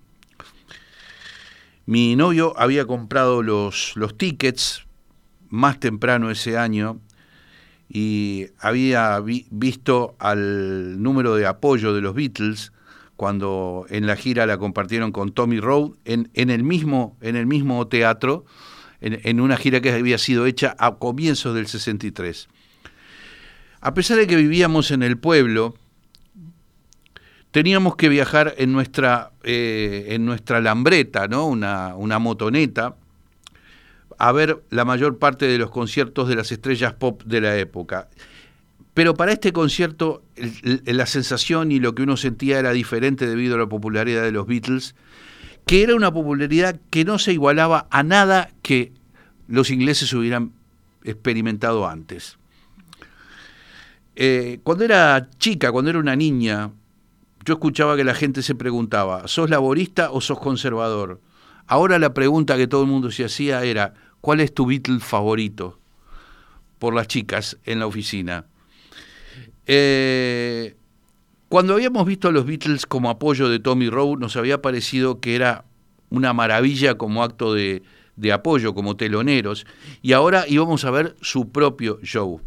Mi 1.86 2.16
novio 2.16 2.54
había 2.58 2.86
comprado 2.86 3.44
los, 3.44 3.94
los 3.96 4.18
tickets 4.18 4.86
más 5.50 5.80
temprano 5.80 6.32
ese 6.32 6.58
año 6.58 7.00
y 7.88 8.48
había 8.60 9.20
vi- 9.20 9.46
visto 9.52 10.16
al 10.18 11.02
número 11.02 11.36
de 11.36 11.46
apoyo 11.46 11.94
de 11.94 12.02
los 12.02 12.16
Beatles 12.16 12.72
cuando 13.16 13.86
en 13.90 14.08
la 14.08 14.16
gira 14.16 14.46
la 14.46 14.58
compartieron 14.58 15.12
con 15.12 15.32
Tommy 15.32 15.60
Rowe 15.60 15.96
en, 16.06 16.30
en 16.34 16.50
el, 16.50 16.64
mismo, 16.64 17.18
en 17.22 17.36
el 17.36 17.46
mismo 17.46 17.88
teatro, 17.88 18.46
en, 19.02 19.20
en 19.24 19.40
una 19.40 19.58
gira 19.58 19.82
que 19.82 19.92
había 19.92 20.18
sido 20.18 20.46
hecha 20.46 20.76
a 20.80 20.96
comienzos 20.96 21.56
del 21.56 21.68
63. 21.68 22.48
A 23.82 23.94
pesar 23.94 24.18
de 24.18 24.28
que 24.28 24.36
vivíamos 24.36 24.92
en 24.92 25.04
el 25.04 25.18
pueblo, 25.18 25.76
teníamos 27.56 27.96
que 27.96 28.10
viajar 28.10 28.54
en 28.58 28.74
nuestra, 28.74 29.32
eh, 29.44 30.08
en 30.10 30.26
nuestra 30.26 30.60
lambreta, 30.60 31.30
¿no? 31.30 31.46
una, 31.46 31.96
una 31.96 32.20
motoneta, 32.20 32.98
a 34.18 34.32
ver 34.34 34.62
la 34.72 34.84
mayor 34.84 35.20
parte 35.20 35.48
de 35.48 35.58
los 35.58 35.72
conciertos 35.72 36.28
de 36.28 36.36
las 36.36 36.52
estrellas 36.52 36.92
pop 36.96 37.24
de 37.24 37.40
la 37.40 37.56
época. 37.58 38.10
Pero 38.96 39.14
para 39.14 39.34
este 39.34 39.52
concierto 39.52 40.24
la 40.86 41.06
sensación 41.06 41.74
y 41.74 41.80
lo 41.80 41.94
que 41.94 42.04
uno 42.04 42.16
sentía 42.16 42.60
era 42.60 42.72
diferente 42.72 43.28
debido 43.28 43.56
a 43.56 43.60
la 43.60 43.68
popularidad 43.68 44.24
de 44.24 44.32
los 44.32 44.48
Beatles, 44.48 44.96
que 45.66 45.84
era 45.84 45.96
una 45.96 46.14
popularidad 46.14 46.80
que 46.92 47.04
no 47.04 47.20
se 47.20 47.34
igualaba 47.34 47.88
a 47.92 48.04
nada 48.04 48.52
que 48.62 48.94
los 49.50 49.70
ingleses 49.70 50.14
hubieran 50.14 50.54
experimentado 51.04 51.86
antes. 51.86 52.38
Eh, 54.16 54.62
cuando 54.64 54.86
era 54.86 55.30
chica, 55.40 55.74
cuando 55.74 55.90
era 55.90 56.00
una 56.00 56.16
niña, 56.16 56.72
yo 57.44 57.56
escuchaba 57.56 57.98
que 57.98 58.06
la 58.06 58.16
gente 58.16 58.42
se 58.44 58.56
preguntaba, 58.56 59.28
¿sos 59.28 59.50
laborista 59.50 60.10
o 60.12 60.22
sos 60.22 60.40
conservador? 60.40 61.20
Ahora 61.68 62.00
la 62.00 62.14
pregunta 62.14 62.56
que 62.56 62.68
todo 62.68 62.84
el 62.84 62.88
mundo 62.88 63.12
se 63.12 63.26
hacía 63.26 63.62
era, 63.66 63.94
¿cuál 64.22 64.40
es 64.40 64.54
tu 64.54 64.66
Beatle 64.66 65.02
favorito? 65.02 65.80
Por 66.80 66.94
las 66.94 67.10
chicas 67.10 67.58
en 67.66 67.80
la 67.80 67.88
oficina. 67.88 68.46
Eh, 69.68 70.76
cuando 71.50 71.74
habíamos 71.74 72.06
visto 72.06 72.28
a 72.28 72.32
los 72.32 72.46
Beatles 72.46 72.86
como 72.86 73.10
apoyo 73.10 73.50
de 73.50 73.60
Tommy 73.60 73.90
Rowe, 73.90 74.18
nos 74.18 74.36
había 74.36 74.62
parecido 74.62 75.20
que 75.20 75.36
era 75.36 75.66
una 76.10 76.34
maravilla 76.34 76.98
como 76.98 77.24
acto 77.24 77.54
de, 77.54 77.84
apoyo, 78.34 78.74
como 78.74 78.96
teloneros, 78.98 79.66
y 80.02 80.14
ahora 80.14 80.46
íbamos 80.48 80.86
a 80.86 80.92
ver 80.92 81.16
su 81.22 81.52
propio 81.52 82.00
show. 82.02 82.42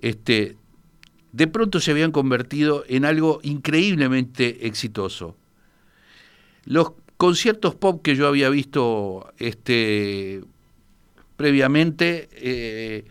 Este, 0.00 0.56
de 1.32 1.46
pronto 1.46 1.80
se 1.80 1.90
habían 1.90 2.12
convertido 2.12 2.84
en 2.88 3.04
algo 3.04 3.40
increíblemente 3.42 4.66
exitoso. 4.66 5.36
Los 6.64 6.92
conciertos 7.16 7.74
pop 7.74 8.02
que 8.02 8.14
yo 8.14 8.28
había 8.28 8.48
visto 8.48 9.32
este, 9.38 10.42
previamente 11.36 12.28
eh, 12.32 13.04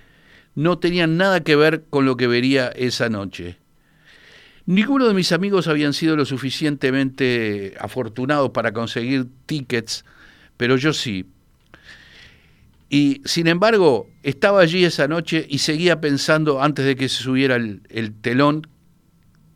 no 0.57 0.79
tenían 0.79 1.17
nada 1.17 1.43
que 1.43 1.55
ver 1.55 1.83
con 1.87 2.05
lo 2.05 2.17
que 2.17 2.25
vería 2.25 2.69
esa 2.69 3.09
noche. 3.09 3.57
Ninguno 4.65 5.07
de 5.07 5.13
mis 5.13 5.31
amigos 5.31 5.67
habían 5.67 5.93
sido 5.93 6.15
lo 6.15 6.25
suficientemente 6.25 7.75
afortunados 7.79 8.49
para 8.49 8.73
conseguir 8.73 9.27
tickets, 9.45 10.03
pero 10.57 10.75
yo 10.75 10.93
sí. 10.93 11.27
Y 12.89 13.21
sin 13.23 13.45
embargo, 13.45 14.09
estaba 14.23 14.61
allí 14.61 14.83
esa 14.83 15.07
noche 15.07 15.45
y 15.47 15.59
seguía 15.59 16.01
pensando, 16.01 16.59
antes 16.59 16.85
de 16.85 16.95
que 16.95 17.07
se 17.07 17.21
subiera 17.21 17.55
el, 17.55 17.83
el 17.89 18.11
telón, 18.13 18.65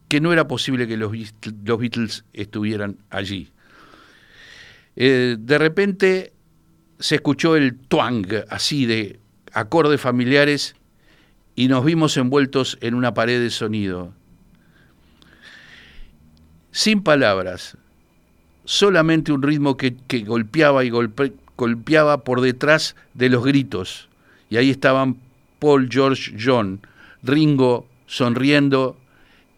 que 0.07 0.21
no 0.21 0.31
era 0.31 0.47
posible 0.47 0.87
que 0.87 0.97
los, 0.97 1.11
Beatles- 1.11 1.55
los 1.65 1.79
Beatles 1.79 2.25
estuvieran 2.33 2.99
allí. 3.09 3.49
Eh, 4.95 5.35
de 5.39 5.57
repente 5.57 6.33
se 6.99 7.15
escuchó 7.15 7.55
el 7.55 7.75
twang, 7.79 8.27
así 8.49 8.85
de 8.85 9.19
acordes 9.51 9.99
familiares, 9.99 10.75
y 11.55 11.67
nos 11.67 11.83
vimos 11.85 12.17
envueltos 12.17 12.77
en 12.81 12.93
una 12.93 13.13
pared 13.13 13.39
de 13.41 13.49
sonido. 13.49 14.13
Sin 16.71 17.03
palabras, 17.03 17.77
solamente 18.63 19.31
un 19.31 19.41
ritmo 19.41 19.75
que, 19.75 19.95
que 20.07 20.19
golpeaba 20.19 20.85
y 20.85 20.89
golpe- 20.89 21.33
golpeaba 21.57 22.23
por 22.23 22.41
detrás 22.41 22.95
de 23.13 23.29
los 23.29 23.43
gritos. 23.43 24.07
Y 24.49 24.57
ahí 24.57 24.69
estaban 24.69 25.17
Paul, 25.59 25.89
George, 25.91 26.33
John, 26.39 26.79
Ringo 27.23 27.87
sonriendo 28.07 28.97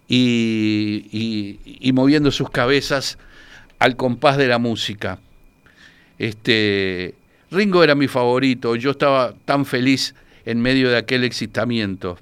y, 0.08 1.60
y- 1.82 1.92
moviendo 1.94 2.32
sus 2.32 2.50
cabezas 2.50 3.18
al 3.80 3.96
compás 3.96 4.38
de 4.38 4.48
la 4.48 4.58
música. 4.58 5.20
Este, 6.18 7.16
Ringo 7.52 7.84
era 7.84 7.96
mi 7.96 8.08
favorito, 8.08 8.76
yo 8.76 8.92
estaba 8.92 9.34
tan 9.46 9.66
feliz 9.66 10.16
en 10.46 10.62
medio 10.62 10.90
de 10.90 10.98
aquel 10.98 11.24
excitamiento. 11.24 12.18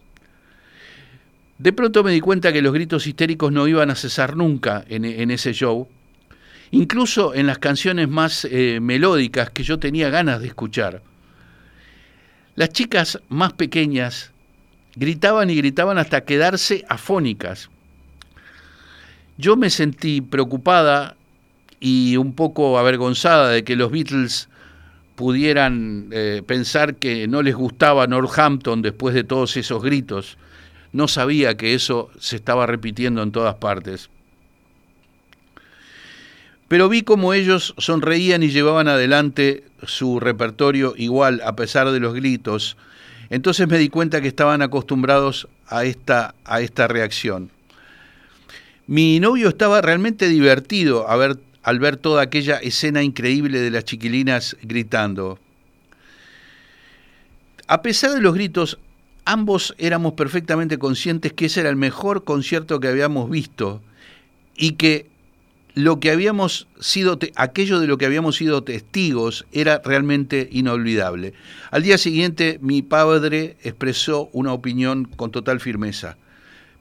De 1.57 1.73
pronto 1.73 2.03
me 2.03 2.11
di 2.11 2.19
cuenta 2.19 2.51
que 2.51 2.61
los 2.61 2.73
gritos 2.73 3.05
histéricos 3.05 3.51
no 3.51 3.67
iban 3.67 3.91
a 3.91 3.95
cesar 3.95 4.35
nunca 4.35 4.83
en, 4.87 5.05
en 5.05 5.29
ese 5.29 5.53
show, 5.53 5.87
incluso 6.71 7.35
en 7.35 7.45
las 7.45 7.59
canciones 7.59 8.09
más 8.09 8.45
eh, 8.45 8.79
melódicas 8.81 9.51
que 9.51 9.63
yo 9.63 9.77
tenía 9.77 10.09
ganas 10.09 10.41
de 10.41 10.47
escuchar. 10.47 11.03
Las 12.55 12.69
chicas 12.69 13.19
más 13.29 13.53
pequeñas 13.53 14.31
gritaban 14.95 15.49
y 15.49 15.55
gritaban 15.55 15.97
hasta 15.97 16.21
quedarse 16.21 16.83
afónicas. 16.89 17.69
Yo 19.37 19.55
me 19.55 19.69
sentí 19.69 20.21
preocupada 20.21 21.15
y 21.79 22.17
un 22.17 22.33
poco 22.33 22.77
avergonzada 22.77 23.49
de 23.49 23.63
que 23.63 23.75
los 23.75 23.91
Beatles 23.91 24.49
pudieran 25.21 26.09
eh, 26.11 26.41
pensar 26.47 26.95
que 26.95 27.27
no 27.27 27.43
les 27.43 27.53
gustaba 27.53 28.07
Northampton 28.07 28.81
después 28.81 29.13
de 29.13 29.23
todos 29.23 29.55
esos 29.55 29.83
gritos. 29.83 30.35
No 30.93 31.07
sabía 31.07 31.55
que 31.57 31.75
eso 31.75 32.09
se 32.19 32.37
estaba 32.37 32.65
repitiendo 32.65 33.21
en 33.21 33.31
todas 33.31 33.53
partes. 33.53 34.09
Pero 36.67 36.89
vi 36.89 37.03
cómo 37.03 37.35
ellos 37.35 37.75
sonreían 37.77 38.41
y 38.41 38.49
llevaban 38.49 38.87
adelante 38.87 39.63
su 39.83 40.19
repertorio 40.19 40.95
igual 40.97 41.39
a 41.45 41.55
pesar 41.55 41.91
de 41.91 41.99
los 41.99 42.15
gritos. 42.15 42.75
Entonces 43.29 43.67
me 43.67 43.77
di 43.77 43.89
cuenta 43.89 44.21
que 44.21 44.27
estaban 44.27 44.63
acostumbrados 44.63 45.47
a 45.67 45.83
esta, 45.83 46.33
a 46.45 46.61
esta 46.61 46.87
reacción. 46.87 47.51
Mi 48.87 49.19
novio 49.19 49.49
estaba 49.49 49.81
realmente 49.81 50.27
divertido 50.27 51.07
a 51.07 51.15
ver, 51.15 51.37
al 51.63 51.79
ver 51.79 51.97
toda 51.97 52.23
aquella 52.23 52.57
escena 52.57 53.03
increíble 53.03 53.59
de 53.59 53.71
las 53.71 53.85
chiquilinas 53.85 54.57
gritando. 54.61 55.39
A 57.67 57.81
pesar 57.81 58.11
de 58.11 58.21
los 58.21 58.33
gritos, 58.33 58.79
ambos 59.25 59.75
éramos 59.77 60.13
perfectamente 60.13 60.77
conscientes 60.77 61.33
que 61.33 61.45
ese 61.45 61.61
era 61.61 61.69
el 61.69 61.75
mejor 61.75 62.23
concierto 62.23 62.79
que 62.79 62.87
habíamos 62.87 63.29
visto 63.29 63.81
y 64.55 64.73
que 64.73 65.09
lo 65.73 66.01
que 66.01 66.11
habíamos 66.11 66.67
sido, 66.81 67.17
aquello 67.35 67.79
de 67.79 67.87
lo 67.87 67.97
que 67.97 68.05
habíamos 68.05 68.35
sido 68.35 68.63
testigos 68.63 69.45
era 69.53 69.81
realmente 69.85 70.49
inolvidable. 70.51 71.33
Al 71.69 71.83
día 71.83 71.97
siguiente, 71.97 72.59
mi 72.61 72.81
padre 72.81 73.55
expresó 73.63 74.29
una 74.33 74.51
opinión 74.51 75.05
con 75.05 75.31
total 75.31 75.61
firmeza. 75.61 76.17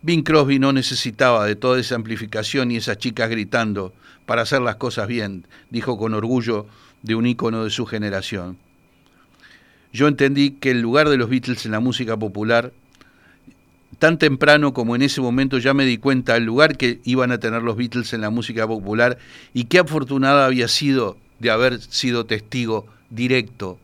Bing 0.02 0.22
Crosby 0.24 0.58
no 0.58 0.72
necesitaba 0.72 1.44
de 1.46 1.54
toda 1.54 1.78
esa 1.78 1.94
amplificación 1.94 2.70
y 2.70 2.78
esas 2.78 2.98
chicas 2.98 3.30
gritando 3.30 3.92
para 4.30 4.42
hacer 4.42 4.62
las 4.62 4.76
cosas 4.76 5.08
bien, 5.08 5.44
dijo 5.70 5.98
con 5.98 6.14
orgullo 6.14 6.66
de 7.02 7.16
un 7.16 7.26
ícono 7.26 7.64
de 7.64 7.70
su 7.70 7.84
generación. 7.84 8.58
Yo 9.92 10.06
entendí 10.06 10.52
que 10.52 10.70
el 10.70 10.80
lugar 10.80 11.08
de 11.08 11.16
los 11.16 11.28
Beatles 11.28 11.66
en 11.66 11.72
la 11.72 11.80
música 11.80 12.16
popular, 12.16 12.72
tan 13.98 14.18
temprano 14.18 14.72
como 14.72 14.94
en 14.94 15.02
ese 15.02 15.20
momento 15.20 15.58
ya 15.58 15.74
me 15.74 15.84
di 15.84 15.98
cuenta 15.98 16.34
del 16.34 16.44
lugar 16.44 16.76
que 16.76 17.00
iban 17.02 17.32
a 17.32 17.38
tener 17.38 17.62
los 17.62 17.76
Beatles 17.76 18.12
en 18.12 18.20
la 18.20 18.30
música 18.30 18.68
popular 18.68 19.18
y 19.52 19.64
qué 19.64 19.80
afortunada 19.80 20.46
había 20.46 20.68
sido 20.68 21.16
de 21.40 21.50
haber 21.50 21.80
sido 21.80 22.24
testigo 22.24 22.86
directo 23.10 23.80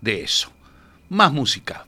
de 0.00 0.22
eso. 0.22 0.52
Más 1.08 1.32
música. 1.32 1.86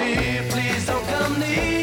see, 0.00 0.40
please 0.48 0.86
don't 0.86 1.06
come 1.06 1.38
near. 1.38 1.79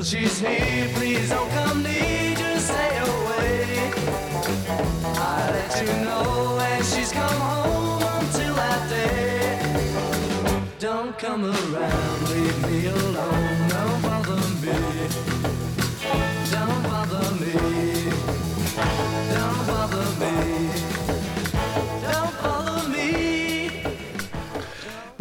Till 0.00 0.20
she's 0.20 0.40
here. 0.40 0.88
Please 0.94 1.28
don't 1.30 1.50
come 1.50 1.82
near, 1.82 2.34
just 2.34 2.66
stay 2.68 2.98
away. 2.98 3.92
I 5.04 5.50
let 5.52 5.82
you 5.82 5.92
know 6.04 6.56
when 6.56 6.82
she's 6.82 7.12
come 7.12 7.40
home 7.40 8.02
until 8.02 8.54
that 8.54 8.88
day. 8.88 9.58
Don't 10.78 11.18
come 11.18 11.44
around, 11.44 12.28
leave 12.30 12.70
me 12.70 12.86
alone. 12.86 13.68
Don't 13.68 14.02
bother 14.02 14.36
me. 14.62 15.29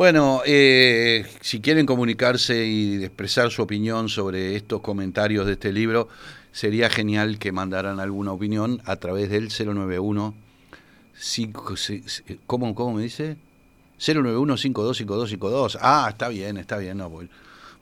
Bueno, 0.04 0.42
eh, 0.46 1.26
si 1.42 1.60
quieren 1.60 1.86
comunicarse 1.86 2.66
y 2.66 3.04
expresar 3.04 3.52
su 3.52 3.62
opinión 3.64 4.08
sobre 4.08 4.56
estos 4.56 4.80
comentarios 4.80 5.46
de 5.46 5.52
este 5.52 5.74
libro, 5.74 6.08
sería 6.54 6.90
genial 6.90 7.38
que 7.38 7.52
mandaran 7.52 8.00
alguna 8.00 8.32
opinión 8.32 8.82
a 8.86 8.96
través 8.96 9.30
del 9.30 9.50
091 9.50 10.34
cinco- 11.20 11.76
se- 11.76 12.08
se- 12.08 12.40
¿cómo, 12.48 12.74
¿Cómo 12.76 12.94
me 12.96 13.04
dice? 13.04 13.36
091 13.98 14.56
525252. 14.56 15.78
Ah, 15.82 16.08
está 16.10 16.30
bien, 16.30 16.56
está 16.56 16.78
bien. 16.78 16.98
No, 17.00 17.10
por, 17.10 17.28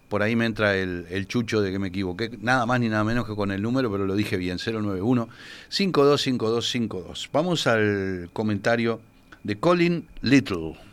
por 0.10 0.24
ahí 0.24 0.36
me 0.36 0.48
entra 0.48 0.76
el, 0.76 1.06
el 1.12 1.28
chucho 1.28 1.62
de 1.62 1.72
que 1.72 1.78
me 1.78 1.90
equivoqué. 1.90 2.32
Nada 2.42 2.66
más 2.66 2.80
ni 2.80 2.90
nada 2.90 3.04
menos 3.04 3.28
que 3.28 3.36
con 3.36 3.52
el 3.52 3.62
número, 3.62 3.92
pero 3.92 4.08
lo 4.08 4.16
dije 4.16 4.38
bien. 4.38 4.58
091 4.58 5.30
525252. 5.70 7.30
Vamos 7.32 7.68
al 7.68 8.32
comentario 8.34 9.02
de 9.44 9.60
Colin 9.60 10.08
Little. 10.24 10.87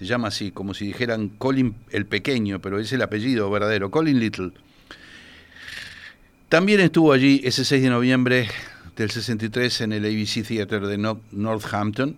Se 0.00 0.06
llama 0.06 0.28
así, 0.28 0.50
como 0.50 0.72
si 0.72 0.86
dijeran 0.86 1.28
Colin 1.28 1.74
el 1.90 2.06
pequeño, 2.06 2.58
pero 2.58 2.78
es 2.78 2.90
el 2.94 3.02
apellido 3.02 3.50
verdadero, 3.50 3.90
Colin 3.90 4.18
Little. 4.18 4.52
También 6.48 6.80
estuvo 6.80 7.12
allí 7.12 7.42
ese 7.44 7.66
6 7.66 7.82
de 7.82 7.90
noviembre 7.90 8.48
del 8.96 9.10
63 9.10 9.82
en 9.82 9.92
el 9.92 10.06
ABC 10.06 10.42
Theater 10.42 10.86
de 10.86 10.96
No- 10.96 11.20
Northampton. 11.32 12.16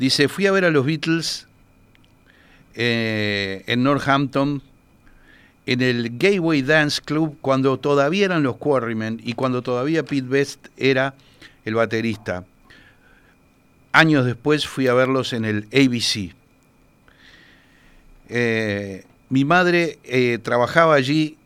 Dice, 0.00 0.26
fui 0.26 0.46
a 0.48 0.50
ver 0.50 0.64
a 0.64 0.70
los 0.70 0.84
Beatles 0.84 1.46
eh, 2.74 3.62
en 3.68 3.84
Northampton, 3.84 4.60
en 5.66 5.82
el 5.82 6.18
Gateway 6.18 6.62
Dance 6.62 7.00
Club, 7.04 7.38
cuando 7.40 7.78
todavía 7.78 8.24
eran 8.24 8.42
los 8.42 8.56
Quarrymen 8.56 9.20
y 9.22 9.34
cuando 9.34 9.62
todavía 9.62 10.02
Pete 10.02 10.26
Best 10.26 10.66
era 10.76 11.14
el 11.64 11.74
baterista. 11.76 12.44
Años 13.92 14.24
después 14.24 14.66
fui 14.66 14.88
a 14.88 14.94
verlos 14.94 15.32
en 15.32 15.44
el 15.44 15.68
ABC. 15.72 16.34
Mi 19.30 19.44
madre 19.44 20.00
eh, 20.02 20.38
trabajaba 20.42 20.96
allí 20.96 21.36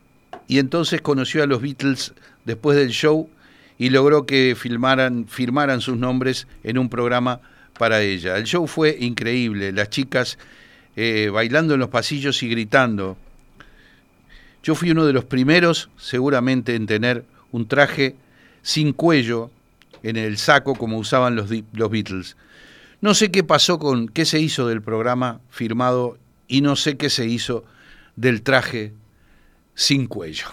y 0.49 0.59
entonces 0.59 1.03
conoció 1.03 1.43
a 1.43 1.47
los 1.47 1.61
Beatles 1.61 2.15
después 2.47 2.79
del 2.79 2.89
show 2.89 3.29
y 3.77 3.91
logró 3.91 4.25
que 4.25 4.57
filmaran, 4.59 5.27
firmaran 5.29 5.83
sus 5.83 5.99
nombres 5.99 6.47
en 6.63 6.79
un 6.79 6.89
programa 6.89 7.41
para 7.79 8.01
ella. 8.01 8.39
El 8.39 8.45
show 8.45 8.67
fue 8.67 8.97
increíble, 8.99 9.71
las 9.71 9.91
chicas 9.91 10.39
eh, 10.97 11.29
bailando 11.31 11.75
en 11.75 11.81
los 11.81 11.91
pasillos 11.91 12.43
y 12.43 12.49
gritando. 12.49 13.19
Yo 14.63 14.75
fui 14.75 14.91
uno 14.91 15.05
de 15.05 15.13
los 15.13 15.27
primeros, 15.27 15.91
seguramente, 15.99 16.77
en 16.77 16.87
tener 16.87 17.27
un 17.53 17.69
traje 17.69 18.17
sin 18.63 18.95
cuello 18.95 19.51
en 20.03 20.17
el 20.17 20.39
saco 20.39 20.75
como 20.75 20.97
usaban 20.97 21.37
los, 21.37 21.51
los 21.75 21.91
Beatles. 21.91 22.35
No 23.03 23.13
sé 23.13 23.31
qué 23.31 23.45
pasó 23.45 23.79
con, 23.79 24.09
qué 24.09 24.25
se 24.25 24.41
hizo 24.41 24.67
del 24.67 24.81
programa 24.81 25.43
firmado 25.51 26.17
y 26.49 26.61
no 26.61 26.77
sé 26.77 26.97
qué 26.97 27.11
se 27.11 27.27
hizo 27.27 27.65
del 28.17 28.43
traje 28.43 28.93
sin 29.75 30.07
cuello. 30.07 30.47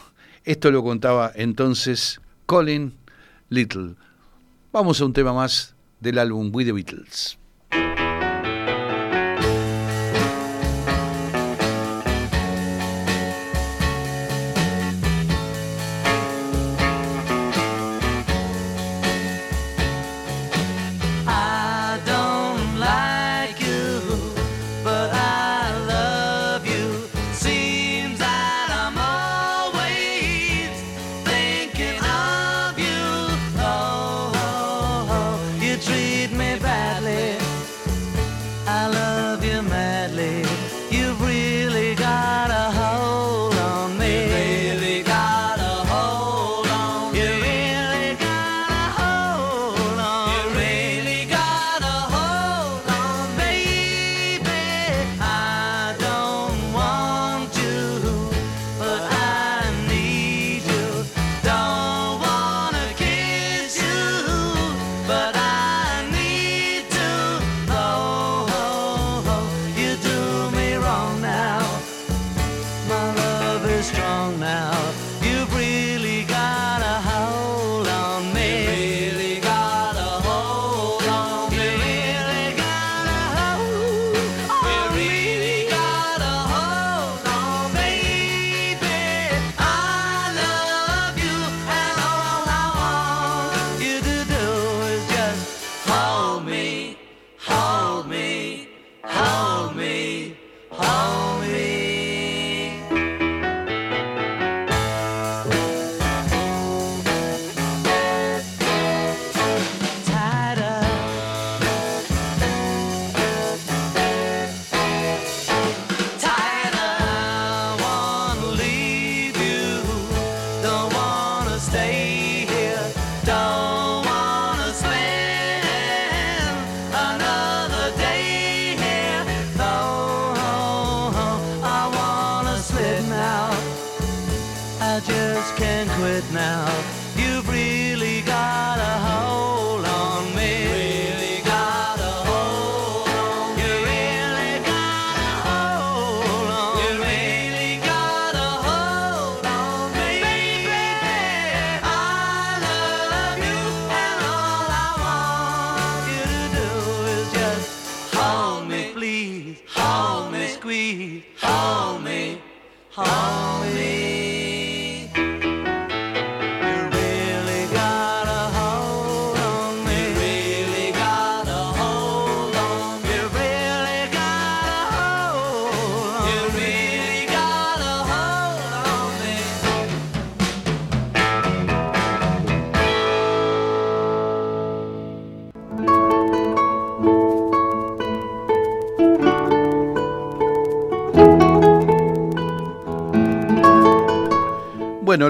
Esto 0.44 0.72
lo 0.72 0.84
contaba 0.84 1.32
entonces 1.36 2.20
Colin 2.46 2.94
Little. 3.50 3.96
Vamos 4.72 5.02
a 5.02 5.06
un 5.06 5.14
tema 5.14 5.34
más 5.34 5.76
del 6.00 6.18
álbum 6.18 6.50
We 6.54 6.66
the 6.66 6.72
Beatles. 6.72 7.38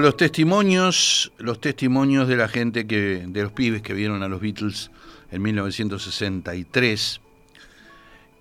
Los 0.02 0.16
testimonios, 0.16 1.32
los 1.38 1.60
testimonios 1.60 2.26
de 2.28 2.36
la 2.36 2.48
gente 2.48 2.86
que, 2.86 3.24
de 3.26 3.42
los 3.42 3.52
pibes 3.52 3.82
que 3.82 3.94
vieron 3.94 4.22
a 4.22 4.28
los 4.28 4.40
Beatles 4.40 4.90
en 5.30 5.42
1963. 5.42 7.20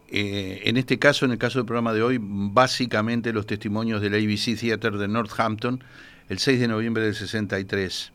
Eh, 0.09 0.61
en 0.65 0.77
este 0.77 0.99
caso, 0.99 1.25
en 1.25 1.31
el 1.31 1.37
caso 1.37 1.59
del 1.59 1.65
programa 1.65 1.93
de 1.93 2.01
hoy, 2.01 2.17
básicamente 2.19 3.31
los 3.31 3.45
testimonios 3.45 4.01
del 4.01 4.15
ABC 4.15 4.59
Theater 4.59 4.97
de 4.97 5.07
Northampton, 5.07 5.83
el 6.29 6.39
6 6.39 6.59
de 6.59 6.67
noviembre 6.67 7.03
del 7.03 7.15
63. 7.15 8.11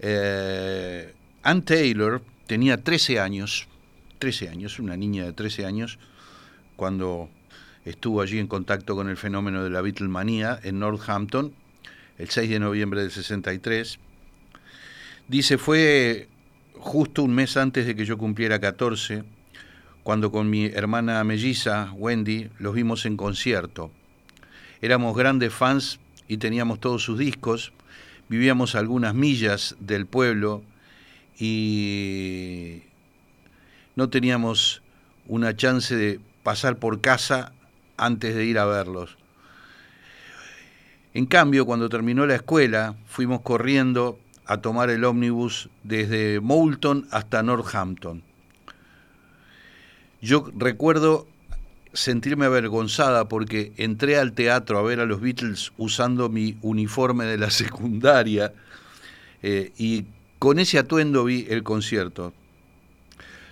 Eh, 0.00 1.14
Ann 1.42 1.62
Taylor 1.62 2.20
tenía 2.46 2.82
13 2.82 3.20
años, 3.20 3.68
13 4.18 4.48
años, 4.48 4.78
una 4.78 4.96
niña 4.96 5.24
de 5.24 5.32
13 5.32 5.66
años, 5.66 5.98
cuando 6.74 7.30
estuvo 7.84 8.20
allí 8.20 8.38
en 8.38 8.48
contacto 8.48 8.96
con 8.96 9.08
el 9.08 9.16
fenómeno 9.16 9.62
de 9.62 9.70
la 9.70 9.80
Beatlemanía 9.80 10.58
en 10.62 10.80
Northampton, 10.80 11.54
el 12.18 12.30
6 12.30 12.50
de 12.50 12.58
noviembre 12.58 13.00
del 13.02 13.10
63. 13.10 13.98
Dice, 15.28 15.58
fue 15.58 16.28
justo 16.74 17.22
un 17.22 17.34
mes 17.34 17.56
antes 17.56 17.86
de 17.86 17.96
que 17.96 18.04
yo 18.04 18.16
cumpliera 18.16 18.60
14, 18.60 19.24
cuando 20.02 20.30
con 20.30 20.48
mi 20.48 20.66
hermana 20.66 21.22
melliza, 21.24 21.92
Wendy, 21.94 22.48
los 22.58 22.74
vimos 22.74 23.06
en 23.06 23.16
concierto. 23.16 23.90
Éramos 24.80 25.16
grandes 25.16 25.52
fans 25.52 25.98
y 26.28 26.36
teníamos 26.36 26.78
todos 26.80 27.02
sus 27.02 27.18
discos, 27.18 27.72
vivíamos 28.28 28.74
algunas 28.74 29.14
millas 29.14 29.74
del 29.80 30.06
pueblo 30.06 30.62
y 31.38 32.82
no 33.96 34.08
teníamos 34.08 34.82
una 35.26 35.56
chance 35.56 35.96
de 35.96 36.20
pasar 36.42 36.76
por 36.78 37.00
casa 37.00 37.52
antes 37.96 38.34
de 38.34 38.44
ir 38.44 38.58
a 38.58 38.64
verlos. 38.64 39.18
En 41.16 41.24
cambio, 41.24 41.64
cuando 41.64 41.88
terminó 41.88 42.26
la 42.26 42.34
escuela, 42.34 42.94
fuimos 43.06 43.40
corriendo 43.40 44.18
a 44.44 44.58
tomar 44.58 44.90
el 44.90 45.02
ómnibus 45.02 45.70
desde 45.82 46.40
Moulton 46.40 47.08
hasta 47.10 47.42
Northampton. 47.42 48.22
Yo 50.20 50.50
recuerdo 50.54 51.26
sentirme 51.94 52.44
avergonzada 52.44 53.30
porque 53.30 53.72
entré 53.78 54.18
al 54.18 54.34
teatro 54.34 54.78
a 54.78 54.82
ver 54.82 55.00
a 55.00 55.06
los 55.06 55.22
Beatles 55.22 55.72
usando 55.78 56.28
mi 56.28 56.58
uniforme 56.60 57.24
de 57.24 57.38
la 57.38 57.48
secundaria 57.64 58.52
eh, 59.42 59.72
y 59.78 60.04
con 60.38 60.58
ese 60.58 60.78
atuendo 60.78 61.24
vi 61.24 61.46
el 61.48 61.62
concierto. 61.62 62.34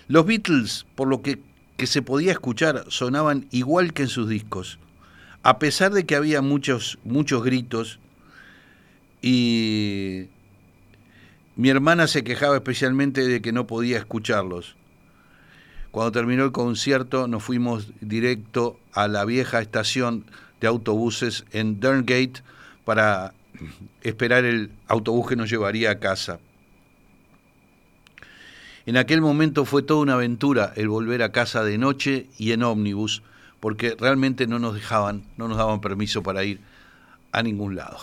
Los 0.09 0.27
Beatles, 0.27 0.85
por 0.94 1.09
lo 1.09 1.22
que, 1.22 1.40
que 1.79 1.87
se 1.87 2.03
podía 2.03 2.33
escuchar, 2.33 2.85
sonaban 2.88 3.46
igual 3.53 3.94
que 3.94 4.03
en 4.03 4.09
sus 4.09 4.29
discos 4.29 4.79
a 5.44 5.59
pesar 5.59 5.92
de 5.92 6.07
que 6.07 6.16
había 6.16 6.40
muchos, 6.40 6.98
muchos 7.04 7.44
gritos 7.44 8.00
y 9.20 10.28
mi 11.54 11.68
hermana 11.68 12.07
se 12.07 12.24
quejaba 12.24 12.57
especialmente 12.57 13.28
de 13.28 13.42
que 13.42 13.52
no 13.52 13.66
podía 13.66 13.98
escucharlos. 13.98 14.74
Cuando 15.90 16.12
terminó 16.12 16.44
el 16.44 16.52
concierto 16.52 17.28
nos 17.28 17.44
fuimos 17.44 17.88
directo 18.00 18.80
a 18.94 19.07
la 19.07 19.26
vieja 19.26 19.61
estación 19.61 20.24
de 20.62 20.66
autobuses 20.66 21.44
en 21.52 21.78
Derngate 21.78 22.42
para 22.87 23.35
esperar 24.00 24.46
el 24.46 24.72
autobús 24.88 25.28
que 25.28 25.37
nos 25.37 25.50
llevaría 25.50 25.90
a 25.90 25.98
casa. 25.98 26.40
En 28.87 28.96
aquel 28.96 29.20
momento 29.20 29.66
fue 29.66 29.83
toda 29.83 30.00
una 30.00 30.14
aventura 30.14 30.72
el 30.76 30.88
volver 30.88 31.22
a 31.22 31.33
casa 31.33 31.62
de 31.64 31.76
noche 31.76 32.28
y 32.38 32.52
en 32.52 32.62
ómnibus, 32.62 33.22
porque 33.64 33.96
realmente 33.98 34.46
no 34.46 34.59
nos 34.59 34.74
dejaban, 34.74 35.24
no 35.38 35.48
nos 35.48 35.57
daban 35.57 35.81
permiso 35.81 36.22
para 36.22 36.44
ir 36.44 36.61
a 37.33 37.42
ningún 37.42 37.77
lado. 37.77 37.96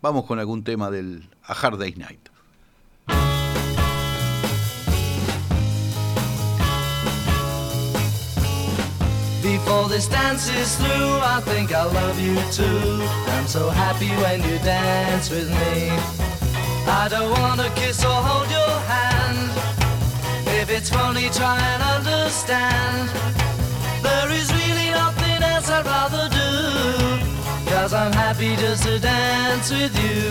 Vamos 0.00 0.24
con 0.24 0.38
algún 0.38 0.64
tema 0.64 0.90
del 0.90 1.28
A 1.42 1.52
Hard 1.52 1.78
Day's 1.78 1.98
Night. 1.98 2.30
Before 9.42 9.86
this 9.90 10.08
dance 10.08 10.48
is 10.48 10.76
through, 10.78 11.18
I 11.20 11.42
think 11.44 11.70
I 11.72 11.84
love 11.84 12.18
you 12.18 12.34
too. 12.50 13.04
I'm 13.36 13.46
so 13.46 13.68
happy 13.68 14.08
when 14.22 14.42
you 14.48 14.58
dance 14.64 15.28
with 15.28 15.50
me. 15.50 15.90
I 16.88 17.08
don't 17.10 17.30
wanna 17.38 17.68
kiss 17.74 18.02
or 18.02 18.08
hold 18.08 18.50
your 18.50 18.80
hand. 18.88 19.50
If 20.62 20.70
it's 20.70 20.88
funny, 20.88 21.28
try 21.28 21.58
and 21.58 21.82
understand. 21.82 23.53
There 24.04 24.30
is 24.30 24.48
really 24.52 24.90
nothing 24.90 25.40
else 25.42 25.68
I'd 25.70 25.86
rather 25.86 26.28
do. 26.40 26.50
Cause 27.70 27.92
I'm 27.92 28.12
happy 28.12 28.54
just 28.56 28.82
to 28.84 28.98
dance 28.98 29.70
with 29.70 29.94
you. 30.04 30.24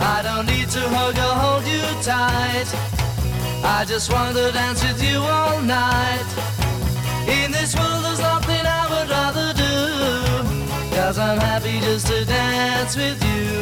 I 0.00 0.20
don't 0.26 0.46
need 0.46 0.68
to 0.76 0.82
hug 0.96 1.16
or 1.26 1.34
hold 1.42 1.64
you 1.74 1.84
tight. 2.02 2.68
I 3.64 3.84
just 3.86 4.12
want 4.12 4.36
to 4.36 4.50
dance 4.52 4.82
with 4.82 5.00
you 5.02 5.18
all 5.18 5.62
night. 5.62 6.28
In 7.38 7.52
this 7.52 7.74
world, 7.76 8.04
there's 8.04 8.20
nothing 8.20 8.64
I 8.80 8.84
would 8.92 9.08
rather 9.18 9.48
do. 9.64 9.76
Cause 10.96 11.16
I'm 11.18 11.38
happy 11.38 11.80
just 11.80 12.06
to 12.08 12.24
dance 12.24 12.96
with 12.96 13.20
you. 13.30 13.54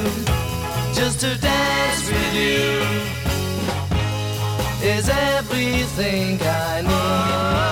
Just 0.95 1.21
to 1.21 1.37
dance 1.39 2.05
with 2.09 2.35
you 2.35 3.13
is 4.83 5.09
everything 5.09 6.41
I 6.43 6.83
need. 6.83 7.72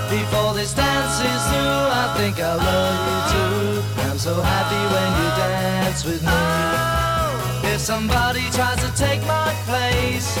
Before 0.11 0.53
this 0.53 0.73
dance 0.73 1.19
is 1.21 1.43
through, 1.47 1.87
I 2.03 2.13
think 2.17 2.37
I 2.41 2.53
love 2.55 2.99
you 3.07 3.19
too. 3.31 4.09
I'm 4.09 4.19
so 4.19 4.33
happy 4.41 4.83
when 4.93 5.09
you 5.19 5.27
dance 5.39 6.03
with 6.03 6.21
me. 6.21 7.71
If 7.73 7.79
somebody 7.79 8.41
tries 8.51 8.83
to 8.83 8.91
take 8.93 9.21
my 9.25 9.55
place, 9.63 10.35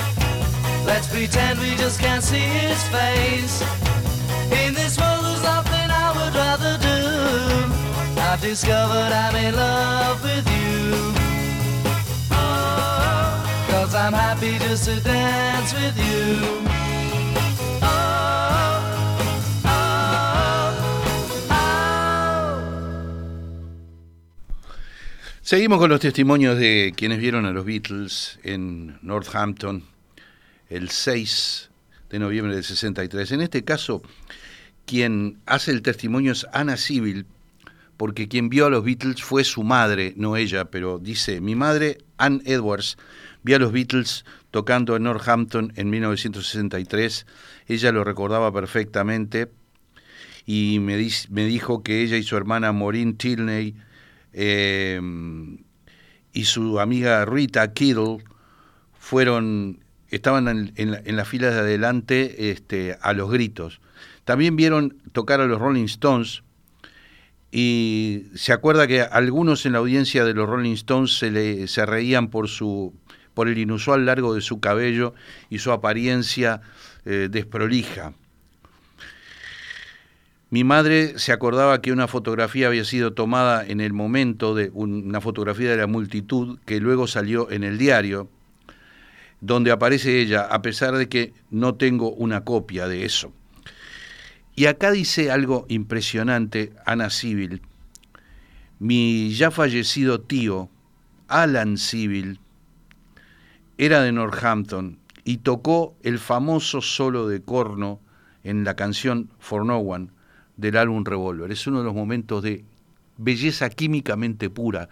let's 0.85 1.07
pretend 1.07 1.59
we 1.59 1.73
just 1.75 2.01
can't 2.01 2.21
see 2.21 2.43
his 2.59 2.83
face. 2.89 3.61
In 4.61 4.73
this 4.73 4.99
world, 4.99 5.23
there's 5.23 5.43
nothing 5.43 5.87
I 5.89 6.07
would 6.17 6.35
rather 6.35 6.75
do. 6.89 8.21
I've 8.21 8.41
discovered 8.41 9.13
I'm 9.23 9.35
in 9.37 9.55
love 9.55 10.21
with 10.21 10.47
you. 10.51 11.13
Cause 13.71 13.95
I'm 13.95 14.11
happy 14.11 14.59
just 14.59 14.83
to 14.83 14.99
dance 14.99 15.73
with 15.73 15.97
you. 15.97 16.80
Seguimos 25.51 25.79
con 25.79 25.89
los 25.89 25.99
testimonios 25.99 26.57
de 26.57 26.93
quienes 26.95 27.19
vieron 27.19 27.45
a 27.45 27.51
los 27.51 27.65
Beatles 27.65 28.39
en 28.41 28.97
Northampton 29.01 29.83
el 30.69 30.89
6 30.89 31.69
de 32.09 32.19
noviembre 32.19 32.55
del 32.55 32.63
63. 32.63 33.33
En 33.33 33.41
este 33.41 33.65
caso, 33.65 34.01
quien 34.85 35.39
hace 35.45 35.71
el 35.71 35.81
testimonio 35.81 36.31
es 36.31 36.47
Ana 36.53 36.77
Civil, 36.77 37.25
porque 37.97 38.29
quien 38.29 38.47
vio 38.47 38.67
a 38.67 38.69
los 38.69 38.85
Beatles 38.85 39.21
fue 39.21 39.43
su 39.43 39.63
madre, 39.63 40.13
no 40.15 40.37
ella, 40.37 40.71
pero 40.71 40.99
dice, 40.99 41.41
mi 41.41 41.55
madre, 41.55 41.97
Ann 42.15 42.41
Edwards, 42.45 42.97
vio 43.43 43.57
a 43.57 43.59
los 43.59 43.73
Beatles 43.73 44.23
tocando 44.51 44.95
en 44.95 45.03
Northampton 45.03 45.73
en 45.75 45.89
1963, 45.89 47.25
ella 47.67 47.91
lo 47.91 48.05
recordaba 48.05 48.53
perfectamente 48.53 49.51
y 50.45 50.79
me, 50.79 50.95
me 51.29 51.45
dijo 51.45 51.83
que 51.83 52.03
ella 52.03 52.15
y 52.15 52.23
su 52.23 52.37
hermana 52.37 52.71
Maureen 52.71 53.17
Tilney 53.17 53.75
eh, 54.33 54.99
y 56.33 56.45
su 56.45 56.79
amiga 56.79 57.25
Rita 57.25 57.73
Kittle 57.73 58.19
fueron, 58.93 59.79
estaban 60.09 60.73
en 60.75 61.15
las 61.15 61.27
filas 61.27 61.53
de 61.53 61.59
adelante 61.59 62.51
este, 62.51 62.97
a 63.01 63.13
los 63.13 63.29
gritos. 63.31 63.81
También 64.23 64.55
vieron 64.55 64.97
tocar 65.11 65.41
a 65.41 65.45
los 65.45 65.59
Rolling 65.59 65.85
Stones 65.85 66.43
y 67.51 68.27
se 68.33 68.53
acuerda 68.53 68.87
que 68.87 69.01
algunos 69.01 69.65
en 69.65 69.73
la 69.73 69.79
audiencia 69.79 70.23
de 70.23 70.33
los 70.33 70.47
Rolling 70.47 70.73
Stones 70.73 71.17
se, 71.17 71.31
le, 71.31 71.67
se 71.67 71.85
reían 71.85 72.29
por, 72.29 72.47
su, 72.47 72.93
por 73.33 73.49
el 73.49 73.57
inusual 73.57 74.05
largo 74.05 74.33
de 74.33 74.41
su 74.41 74.61
cabello 74.61 75.13
y 75.49 75.59
su 75.59 75.71
apariencia 75.71 76.61
eh, 77.05 77.27
desprolija. 77.29 78.13
Mi 80.53 80.65
madre 80.65 81.17
se 81.17 81.31
acordaba 81.31 81.81
que 81.81 81.93
una 81.93 82.09
fotografía 82.09 82.67
había 82.67 82.83
sido 82.83 83.13
tomada 83.13 83.65
en 83.65 83.79
el 83.79 83.93
momento 83.93 84.53
de 84.53 84.69
una 84.73 85.21
fotografía 85.21 85.71
de 85.71 85.77
la 85.77 85.87
multitud 85.87 86.59
que 86.65 86.81
luego 86.81 87.07
salió 87.07 87.49
en 87.51 87.63
el 87.63 87.77
diario, 87.77 88.29
donde 89.39 89.71
aparece 89.71 90.19
ella, 90.19 90.41
a 90.41 90.61
pesar 90.61 90.97
de 90.97 91.07
que 91.07 91.33
no 91.51 91.75
tengo 91.75 92.11
una 92.11 92.43
copia 92.43 92.89
de 92.89 93.05
eso. 93.05 93.31
Y 94.53 94.65
acá 94.65 94.91
dice 94.91 95.31
algo 95.31 95.65
impresionante 95.69 96.73
Ana 96.85 97.11
Civil. 97.11 97.61
Mi 98.77 99.33
ya 99.33 99.51
fallecido 99.51 100.19
tío, 100.19 100.69
Alan 101.29 101.77
Civil, 101.77 102.41
era 103.77 104.01
de 104.01 104.11
Northampton 104.11 104.99
y 105.23 105.37
tocó 105.37 105.95
el 106.03 106.19
famoso 106.19 106.81
solo 106.81 107.29
de 107.29 107.41
corno 107.41 108.01
en 108.43 108.65
la 108.65 108.75
canción 108.75 109.29
For 109.39 109.65
No 109.65 109.77
One 109.77 110.09
del 110.61 110.77
álbum 110.77 111.03
Revolver. 111.03 111.51
Es 111.51 111.65
uno 111.65 111.79
de 111.79 111.85
los 111.85 111.95
momentos 111.95 112.43
de 112.43 112.63
belleza 113.17 113.69
químicamente 113.69 114.49
pura 114.49 114.87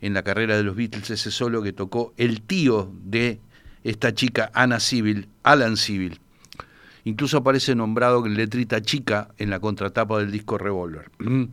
en 0.00 0.14
la 0.14 0.22
carrera 0.22 0.56
de 0.56 0.62
los 0.62 0.74
Beatles, 0.74 1.10
ese 1.10 1.30
solo 1.30 1.62
que 1.62 1.72
tocó 1.72 2.12
el 2.16 2.40
tío 2.40 2.90
de 3.04 3.38
esta 3.84 4.14
chica, 4.14 4.50
Anna 4.54 4.80
Civil, 4.80 5.28
Alan 5.42 5.76
Civil. 5.76 6.18
Incluso 7.04 7.38
aparece 7.38 7.74
nombrado 7.74 8.26
letrita 8.26 8.82
chica 8.82 9.28
en 9.38 9.50
la 9.50 9.60
contratapa 9.60 10.18
del 10.18 10.32
disco 10.32 10.58
Revolver. 10.58 11.10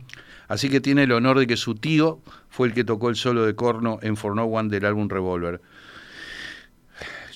Así 0.48 0.68
que 0.68 0.80
tiene 0.80 1.04
el 1.04 1.12
honor 1.12 1.38
de 1.38 1.46
que 1.46 1.56
su 1.56 1.74
tío 1.74 2.20
fue 2.48 2.68
el 2.68 2.74
que 2.74 2.84
tocó 2.84 3.08
el 3.08 3.16
solo 3.16 3.44
de 3.44 3.54
corno 3.54 3.98
en 4.02 4.16
For 4.16 4.34
No 4.34 4.44
One 4.44 4.68
del 4.68 4.84
álbum 4.84 5.08
Revolver. 5.08 5.60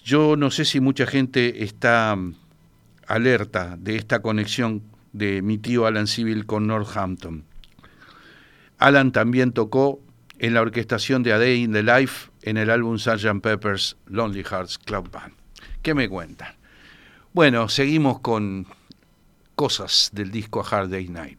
Yo 0.05 0.37
no 0.37 0.51
sé 0.51 0.65
si 0.65 0.81
mucha 0.81 1.07
gente 1.07 1.65
está 1.65 2.17
alerta 3.07 3.77
de 3.79 3.97
esta 3.97 4.21
conexión 4.21 4.83
de 5.19 5.43
mi 5.43 5.59
tío 5.59 5.87
Alan 5.87 6.07
Civil 6.07 6.47
con 6.47 6.67
Northampton. 6.67 7.45
Alan 8.79 9.13
también 9.13 9.53
tocó 9.53 10.01
en 10.39 10.55
la 10.55 10.63
orquestación 10.63 11.23
de 11.23 11.33
A 11.33 11.39
Day 11.39 11.65
in 11.65 11.73
the 11.73 11.83
Life 11.83 12.31
en 12.43 12.57
el 12.57 12.71
álbum 12.71 12.99
Sgt. 12.99 13.43
Pepper's 13.43 13.97
Lonely 14.07 14.45
Hearts 14.45 14.79
Club 14.79 15.11
Band. 15.11 15.35
¿Qué 15.83 15.95
me 15.95 16.09
cuentan? 16.09 16.55
Bueno, 17.33 17.69
seguimos 17.69 18.21
con 18.21 18.67
cosas 19.55 20.11
del 20.13 20.31
disco 20.31 20.61
A 20.61 20.69
Hard 20.69 20.91
Day 20.91 21.09
Night. 21.09 21.39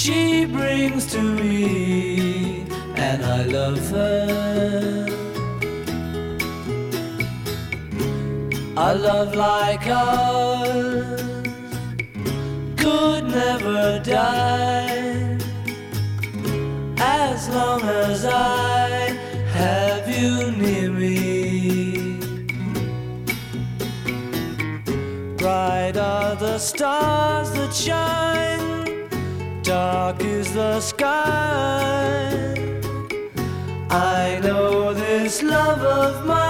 she 0.00 0.46
brings 0.46 1.04
to 1.12 1.20
me, 1.20 2.64
and 2.96 3.22
I 3.22 3.42
love 3.42 3.90
her. 3.90 5.06
A 8.78 8.94
love 8.94 9.34
like 9.34 9.86
ours 9.88 11.20
could 12.78 13.24
never 13.24 14.00
die 14.02 15.36
as 16.98 17.48
long 17.50 17.82
as 17.82 18.24
I 18.24 18.88
have 19.52 20.08
you 20.08 20.50
near 20.52 20.90
me. 20.90 22.16
Bright 25.36 25.98
are 25.98 26.36
the 26.36 26.56
stars 26.58 27.52
that 27.52 27.74
shine, 27.74 28.69
dark 29.70 30.20
is 30.24 30.52
the 30.52 30.80
sky. 30.80 32.32
I 33.88 34.40
know 34.42 34.92
this 34.92 35.44
love 35.44 35.82
of 35.98 36.26
mine 36.26 36.49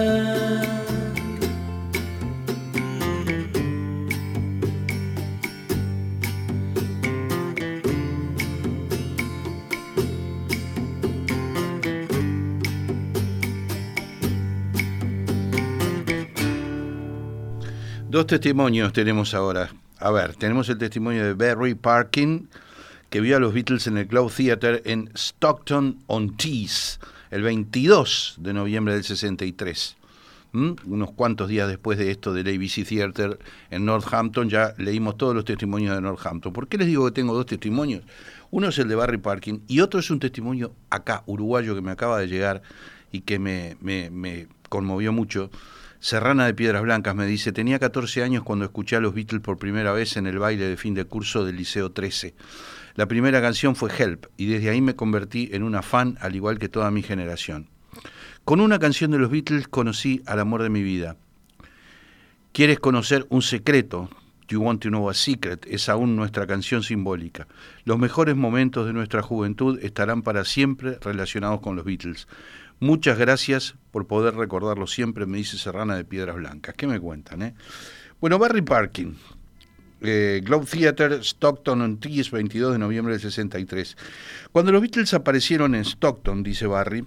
Dos 18.11 18.27
testimonios 18.27 18.91
tenemos 18.91 19.33
ahora. 19.33 19.69
A 19.97 20.11
ver, 20.11 20.35
tenemos 20.35 20.67
el 20.67 20.77
testimonio 20.77 21.23
de 21.23 21.33
Barry 21.33 21.75
Parkin, 21.75 22.49
que 23.09 23.21
vio 23.21 23.37
a 23.37 23.39
los 23.39 23.53
Beatles 23.53 23.87
en 23.87 23.97
el 23.97 24.05
Globe 24.05 24.33
Theatre 24.35 24.81
en 24.83 25.09
Stockton-on-Tees 25.15 26.99
el 27.29 27.41
22 27.41 28.35
de 28.39 28.51
noviembre 28.51 28.95
del 28.95 29.05
63. 29.05 29.95
¿Mm? 30.51 30.71
Unos 30.87 31.11
cuantos 31.13 31.47
días 31.47 31.69
después 31.69 31.97
de 31.97 32.11
esto 32.11 32.33
del 32.33 32.49
ABC 32.49 32.85
Theatre 32.85 33.37
en 33.69 33.85
Northampton, 33.85 34.49
ya 34.49 34.73
leímos 34.77 35.15
todos 35.15 35.33
los 35.33 35.45
testimonios 35.45 35.95
de 35.95 36.01
Northampton. 36.01 36.51
¿Por 36.51 36.67
qué 36.67 36.77
les 36.77 36.87
digo 36.87 37.05
que 37.05 37.11
tengo 37.13 37.33
dos 37.33 37.45
testimonios? 37.45 38.03
Uno 38.49 38.67
es 38.67 38.77
el 38.77 38.89
de 38.89 38.95
Barry 38.95 39.19
Parkin 39.19 39.63
y 39.69 39.79
otro 39.79 40.01
es 40.01 40.11
un 40.11 40.19
testimonio 40.19 40.73
acá, 40.89 41.23
uruguayo, 41.27 41.75
que 41.75 41.81
me 41.81 41.91
acaba 41.91 42.19
de 42.19 42.27
llegar 42.27 42.61
y 43.09 43.21
que 43.21 43.39
me, 43.39 43.77
me, 43.79 44.09
me 44.09 44.49
conmovió 44.67 45.13
mucho. 45.13 45.49
Serrana 46.01 46.47
de 46.47 46.55
Piedras 46.55 46.81
Blancas 46.81 47.13
me 47.13 47.27
dice, 47.27 47.51
tenía 47.51 47.77
14 47.77 48.23
años 48.23 48.41
cuando 48.43 48.65
escuché 48.65 48.95
a 48.95 48.99
los 48.99 49.13
Beatles 49.13 49.43
por 49.43 49.59
primera 49.59 49.91
vez 49.91 50.17
en 50.17 50.25
el 50.25 50.39
baile 50.39 50.65
de 50.65 50.75
fin 50.75 50.95
de 50.95 51.05
curso 51.05 51.45
del 51.45 51.57
Liceo 51.57 51.91
13. 51.91 52.33
La 52.95 53.05
primera 53.05 53.39
canción 53.39 53.75
fue 53.75 53.91
Help 53.95 54.25
y 54.35 54.47
desde 54.47 54.71
ahí 54.71 54.81
me 54.81 54.95
convertí 54.95 55.51
en 55.53 55.61
una 55.61 55.83
fan 55.83 56.17
al 56.19 56.35
igual 56.35 56.57
que 56.57 56.69
toda 56.69 56.89
mi 56.89 57.03
generación. 57.03 57.69
Con 58.45 58.61
una 58.61 58.79
canción 58.79 59.11
de 59.11 59.19
los 59.19 59.29
Beatles 59.29 59.67
conocí 59.67 60.23
al 60.25 60.39
amor 60.39 60.63
de 60.63 60.71
mi 60.71 60.81
vida. 60.81 61.17
¿Quieres 62.51 62.79
conocer 62.79 63.27
un 63.29 63.43
secreto? 63.43 64.09
You 64.51 64.59
Want 64.59 64.81
to 64.81 64.89
Know 64.89 65.09
a 65.09 65.13
Secret 65.13 65.65
es 65.67 65.87
aún 65.87 66.15
nuestra 66.15 66.45
canción 66.45 66.83
simbólica. 66.83 67.47
Los 67.85 67.99
mejores 67.99 68.35
momentos 68.35 68.85
de 68.85 68.93
nuestra 68.93 69.21
juventud 69.21 69.79
estarán 69.81 70.23
para 70.23 70.45
siempre 70.45 70.97
relacionados 70.99 71.61
con 71.61 71.75
los 71.75 71.85
Beatles. 71.85 72.27
Muchas 72.81 73.19
gracias 73.19 73.75
por 73.91 74.07
poder 74.07 74.33
recordarlo 74.33 74.87
siempre, 74.87 75.27
me 75.27 75.37
dice 75.37 75.59
Serrana 75.59 75.95
de 75.95 76.03
Piedras 76.03 76.35
Blancas. 76.35 76.73
¿Qué 76.75 76.87
me 76.87 76.99
cuentan? 76.99 77.43
Eh? 77.43 77.53
Bueno, 78.19 78.39
Barry 78.39 78.63
Parkin, 78.63 79.15
eh, 80.01 80.41
Globe 80.43 80.65
Theatre, 80.65 81.23
Stockton 81.23 81.79
on 81.81 81.99
Tees, 81.99 82.31
22 82.31 82.73
de 82.73 82.79
noviembre 82.79 83.13
del 83.13 83.21
63. 83.21 83.95
Cuando 84.51 84.71
los 84.71 84.81
Beatles 84.81 85.13
aparecieron 85.13 85.75
en 85.75 85.85
Stockton, 85.85 86.41
dice 86.41 86.65
Barry, 86.65 87.05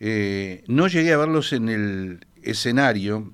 eh, 0.00 0.64
no 0.66 0.88
llegué 0.88 1.12
a 1.12 1.18
verlos 1.18 1.52
en 1.52 1.68
el 1.68 2.26
escenario, 2.42 3.30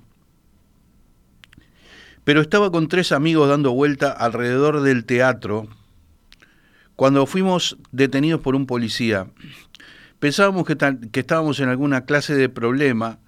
Pero 2.24 2.43
estaba 2.43 2.70
con 2.70 2.86
tres 2.88 3.12
amigos 3.12 3.49
dando 3.49 3.72
vuelta 3.72 4.12
alrededor 4.12 4.82
del 4.82 5.07
teatro 5.07 5.68
cuando 6.97 7.26
fuimos 7.26 7.78
detenidos 7.90 8.43
por 8.43 8.55
un 8.55 8.66
policía. 8.66 9.26
Pensábamos 10.22 10.64
que, 10.66 10.76
estábamos 11.18 11.58
en 11.58 11.68
alguna 11.68 12.04
clase 12.04 12.36
de 12.36 12.48
problema, 12.48 13.18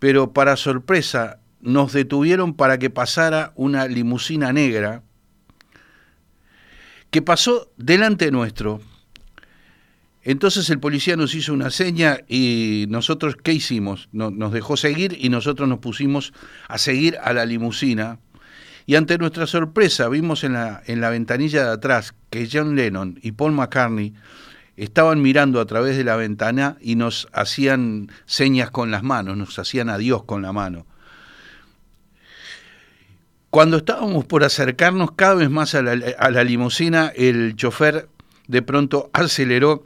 pero 0.00 0.32
para 0.32 0.56
sorpresa 0.56 1.38
nos 1.60 1.92
detuvieron 1.92 2.54
para 2.54 2.76
que 2.80 2.90
pasara 2.90 3.52
una 3.54 3.86
limusina 3.86 4.52
negra 4.52 5.04
que 7.12 7.22
pasó 7.22 7.70
delante 7.76 8.32
nuestro. 8.32 8.80
Entonces 10.24 10.68
el 10.70 10.80
policía 10.80 11.14
nos 11.14 11.36
hizo 11.36 11.52
una 11.52 11.70
seña 11.70 12.18
y 12.26 12.86
nosotros, 12.88 13.36
¿qué 13.40 13.52
hicimos? 13.52 14.08
No- 14.10 14.32
nos 14.32 14.52
dejó 14.52 14.76
seguir 14.76 15.16
y 15.20 15.28
nosotros 15.28 15.68
nos 15.68 15.78
pusimos 15.78 16.32
a 16.66 16.78
seguir 16.78 17.16
a 17.22 17.32
la 17.32 17.46
limusina. 17.46 18.18
Y 18.86 18.96
ante 18.96 19.18
nuestra 19.18 19.46
sorpresa 19.46 20.08
vimos 20.08 20.42
en 20.42 20.54
la, 20.54 20.82
en 20.84 21.00
la 21.00 21.10
ventanilla 21.10 21.64
de 21.64 21.70
atrás 21.74 22.12
que 22.28 22.48
John 22.52 22.74
Lennon 22.74 23.20
y 23.22 23.30
Paul 23.30 23.52
McCartney 23.52 24.14
estaban 24.78 25.20
mirando 25.20 25.60
a 25.60 25.66
través 25.66 25.96
de 25.96 26.04
la 26.04 26.16
ventana 26.16 26.76
y 26.80 26.96
nos 26.96 27.28
hacían 27.32 28.10
señas 28.26 28.70
con 28.70 28.90
las 28.90 29.02
manos, 29.02 29.36
nos 29.36 29.58
hacían 29.58 29.90
adiós 29.90 30.24
con 30.24 30.42
la 30.42 30.52
mano. 30.52 30.86
Cuando 33.50 33.78
estábamos 33.78 34.24
por 34.24 34.44
acercarnos 34.44 35.12
cada 35.12 35.34
vez 35.34 35.50
más 35.50 35.74
a 35.74 35.82
la, 35.82 35.92
a 36.18 36.30
la 36.30 36.44
limusina, 36.44 37.12
el 37.16 37.56
chofer 37.56 38.08
de 38.46 38.62
pronto 38.62 39.10
aceleró 39.12 39.84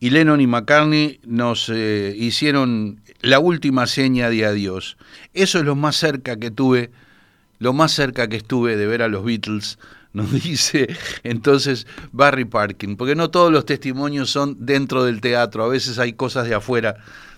y 0.00 0.10
Lennon 0.10 0.40
y 0.40 0.46
McCartney 0.46 1.20
nos 1.24 1.68
eh, 1.68 2.14
hicieron 2.16 3.02
la 3.20 3.38
última 3.38 3.86
seña 3.86 4.30
de 4.30 4.46
adiós. 4.46 4.96
Eso 5.34 5.58
es 5.58 5.64
lo 5.64 5.76
más 5.76 5.96
cerca 5.96 6.38
que 6.38 6.50
tuve, 6.50 6.90
lo 7.58 7.74
más 7.74 7.92
cerca 7.92 8.26
que 8.28 8.36
estuve 8.36 8.76
de 8.76 8.86
ver 8.86 9.02
a 9.02 9.08
los 9.08 9.22
Beatles, 9.22 9.78
nos 10.12 10.32
dice 10.42 10.88
entonces 11.22 11.86
Barry 12.12 12.44
Parkin, 12.44 12.96
porque 12.96 13.14
no 13.14 13.30
todos 13.30 13.52
los 13.52 13.66
testimonios 13.66 14.30
son 14.30 14.56
dentro 14.64 15.04
del 15.04 15.20
teatro, 15.20 15.64
a 15.64 15.68
veces 15.68 15.98
hay 15.98 16.12
cosas 16.12 16.48
de 16.48 16.54
afuera, 16.54 16.96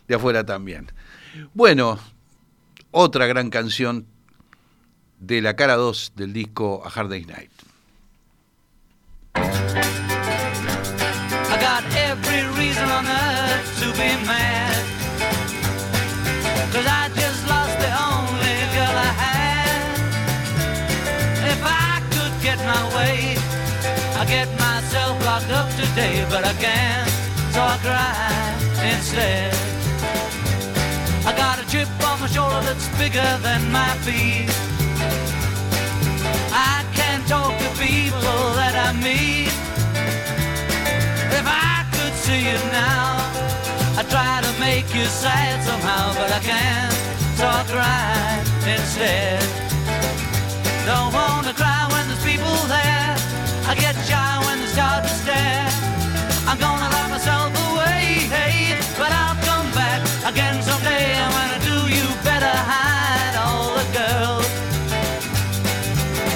de 0.08 0.14
afuera 0.14 0.44
también. 0.44 0.90
Bueno, 1.54 1.98
otra 2.90 3.26
gran 3.26 3.50
canción 3.50 4.06
de 5.18 5.40
la 5.40 5.56
cara 5.56 5.76
2 5.76 6.12
del 6.16 6.32
disco 6.32 6.82
A 6.84 6.88
Hard 6.88 7.08
Day's 7.10 7.26
Night. 7.26 7.50
Get 24.32 24.48
myself 24.58 25.14
locked 25.26 25.52
up 25.60 25.68
today, 25.82 26.24
but 26.32 26.42
I 26.52 26.54
can't, 26.66 27.10
so 27.52 27.60
I 27.74 27.76
cry 27.86 28.32
instead. 28.92 29.52
I 31.28 31.32
got 31.44 31.56
a 31.62 31.64
chip 31.72 31.88
on 32.08 32.16
my 32.22 32.28
shoulder 32.34 32.62
that's 32.68 32.88
bigger 33.00 33.30
than 33.46 33.60
my 33.80 33.92
feet. 34.06 34.48
I 36.72 36.76
can't 36.98 37.24
talk 37.34 37.52
to 37.64 37.68
people 37.88 38.40
that 38.60 38.74
I 38.86 38.88
meet. 39.08 39.52
If 41.38 41.46
I 41.68 41.76
could 41.94 42.14
see 42.24 42.42
you 42.50 42.60
now, 42.86 43.04
I'd 43.98 44.08
try 44.14 44.34
to 44.46 44.52
make 44.68 44.88
you 44.96 45.04
sad 45.24 45.56
somehow, 45.68 46.04
but 46.18 46.30
I 46.38 46.40
can't, 46.52 46.96
so 47.38 47.44
I 47.60 47.62
cry 47.74 48.16
instead. 48.76 49.44
Don't 50.88 51.12
wanna 51.18 51.52
cry 51.52 51.82
when 51.92 52.04
there's 52.08 52.24
people 52.24 52.56
there. 52.76 53.21
I 53.72 53.74
get 53.74 53.96
shy 54.04 54.32
when 54.44 54.60
they 54.60 54.66
start 54.66 55.02
to 55.02 55.14
stare. 55.24 55.66
I'm 56.46 56.58
gonna 56.58 56.92
lock 56.92 57.08
myself 57.08 57.50
away, 57.72 58.28
hey, 58.28 58.76
but 59.00 59.10
I'll 59.10 59.38
come 59.48 59.68
back 59.72 60.04
again 60.28 60.60
someday. 60.60 61.16
And 61.16 61.30
when 61.36 61.48
I 61.56 61.60
do, 61.70 61.78
you 61.96 62.04
better 62.20 62.54
hide 62.72 63.34
all 63.40 63.72
the 63.80 63.86
girls. 63.96 64.48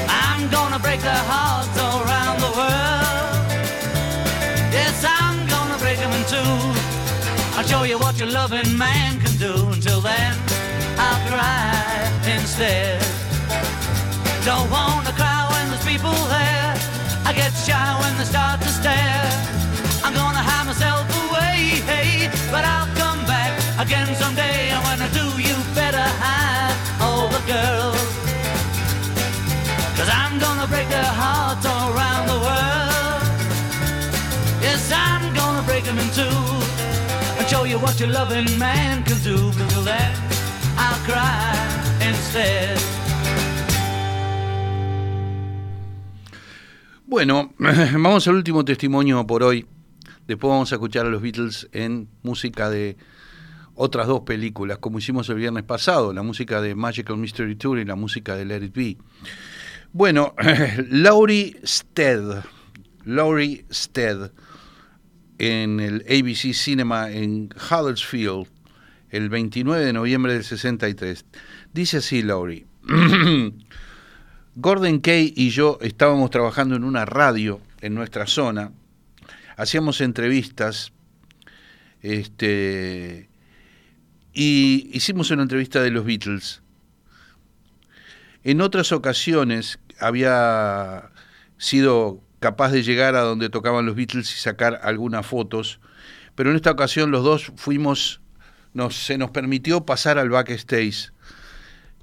I'm 0.08 0.48
gonna 0.48 0.78
break 0.78 1.00
their 1.02 1.24
hearts 1.28 1.76
all 1.84 2.00
around 2.08 2.40
the 2.40 2.52
world. 2.56 3.36
Yes, 4.72 5.04
I'm 5.04 5.36
gonna 5.46 5.76
break 5.76 5.98
them 5.98 6.12
in 6.16 6.24
two. 6.32 6.56
I'll 7.58 7.68
show 7.68 7.82
you 7.82 7.98
what 7.98 8.16
your 8.18 8.30
loving 8.30 8.78
man 8.78 9.20
can 9.20 9.36
do. 9.36 9.52
Until 9.76 10.00
then, 10.00 10.32
I'll 10.96 11.20
cry 11.28 12.08
instead. 12.34 12.96
Don't 14.48 14.70
wanna 14.70 15.12
cry 15.12 15.40
when 15.52 15.64
there's 15.68 15.84
people 15.84 16.16
there. 16.32 16.65
Shy 17.64 18.00
when 18.00 18.16
they 18.18 18.24
start 18.24 18.60
to 18.60 18.68
stare. 18.68 19.30
I'm 20.04 20.14
gonna 20.14 20.44
hide 20.50 20.66
myself 20.66 21.06
away, 21.24 21.80
hey, 21.90 22.28
but 22.50 22.64
I'll 22.64 22.90
come 22.94 23.24
back 23.26 23.52
again 23.80 24.14
someday. 24.14 24.70
And 24.74 24.80
when 24.84 24.98
I 25.00 25.08
do, 25.08 25.26
you 25.40 25.56
better 25.74 26.06
hide 26.22 26.76
all 27.00 27.28
the 27.28 27.42
girls. 27.48 28.02
Cause 29.96 30.10
I'm 30.12 30.38
gonna 30.38 30.66
break 30.68 30.88
their 30.88 31.12
hearts 31.22 31.64
all 31.66 31.88
around 31.96 32.24
the 32.28 32.40
world. 32.46 33.22
Yes, 34.60 34.92
I'm 34.92 35.34
gonna 35.34 35.62
break 35.62 35.84
them 35.84 35.98
in 35.98 36.10
two 36.10 36.38
and 37.38 37.48
show 37.48 37.64
you 37.64 37.78
what 37.78 37.98
your 37.98 38.10
loving 38.10 38.58
man 38.58 39.02
can 39.04 39.18
do. 39.22 39.36
Till 39.70 39.82
then, 39.82 40.12
I'll 40.76 41.00
cry 41.08 41.56
instead. 42.00 42.85
Bueno, 47.08 47.54
vamos 47.58 48.26
al 48.26 48.34
último 48.34 48.64
testimonio 48.64 49.24
por 49.28 49.44
hoy. 49.44 49.64
Después 50.26 50.50
vamos 50.50 50.72
a 50.72 50.74
escuchar 50.74 51.06
a 51.06 51.08
los 51.08 51.22
Beatles 51.22 51.68
en 51.70 52.08
música 52.24 52.68
de 52.68 52.96
otras 53.76 54.08
dos 54.08 54.22
películas, 54.22 54.78
como 54.78 54.98
hicimos 54.98 55.28
el 55.28 55.36
viernes 55.36 55.62
pasado, 55.62 56.12
la 56.12 56.24
música 56.24 56.60
de 56.60 56.74
Magical 56.74 57.16
Mystery 57.16 57.54
Tour 57.54 57.78
y 57.78 57.84
la 57.84 57.94
música 57.94 58.34
de 58.34 58.44
Let 58.44 58.64
It 58.64 58.74
Be. 58.74 58.96
Bueno, 59.92 60.34
Laurie 60.90 61.60
Stead, 61.64 62.42
Laurie 63.04 63.64
Stead, 63.70 64.32
en 65.38 65.78
el 65.78 66.04
ABC 66.08 66.52
Cinema 66.54 67.12
en 67.12 67.50
Huddersfield, 67.70 68.48
el 69.10 69.28
29 69.28 69.84
de 69.84 69.92
noviembre 69.92 70.32
del 70.32 70.42
63. 70.42 71.24
Dice 71.72 71.98
así 71.98 72.22
Laurie. 72.22 72.66
Gordon 74.58 75.00
Kay 75.00 75.34
y 75.36 75.50
yo 75.50 75.76
estábamos 75.82 76.30
trabajando 76.30 76.76
en 76.76 76.84
una 76.84 77.04
radio 77.04 77.60
en 77.82 77.94
nuestra 77.94 78.26
zona, 78.26 78.72
hacíamos 79.58 80.00
entrevistas, 80.00 80.94
este, 82.00 83.28
y 84.32 84.88
hicimos 84.94 85.30
una 85.30 85.42
entrevista 85.42 85.82
de 85.82 85.90
los 85.90 86.06
Beatles. 86.06 86.62
En 88.44 88.62
otras 88.62 88.92
ocasiones 88.92 89.78
había 90.00 91.10
sido 91.58 92.22
capaz 92.40 92.70
de 92.70 92.82
llegar 92.82 93.14
a 93.14 93.20
donde 93.20 93.50
tocaban 93.50 93.84
los 93.84 93.94
Beatles 93.94 94.34
y 94.34 94.40
sacar 94.40 94.80
algunas 94.82 95.26
fotos, 95.26 95.80
pero 96.34 96.48
en 96.48 96.56
esta 96.56 96.70
ocasión 96.70 97.10
los 97.10 97.24
dos 97.24 97.52
fuimos, 97.56 98.22
nos, 98.72 98.96
se 98.96 99.18
nos 99.18 99.32
permitió 99.32 99.84
pasar 99.84 100.16
al 100.16 100.30
backstage. 100.30 101.12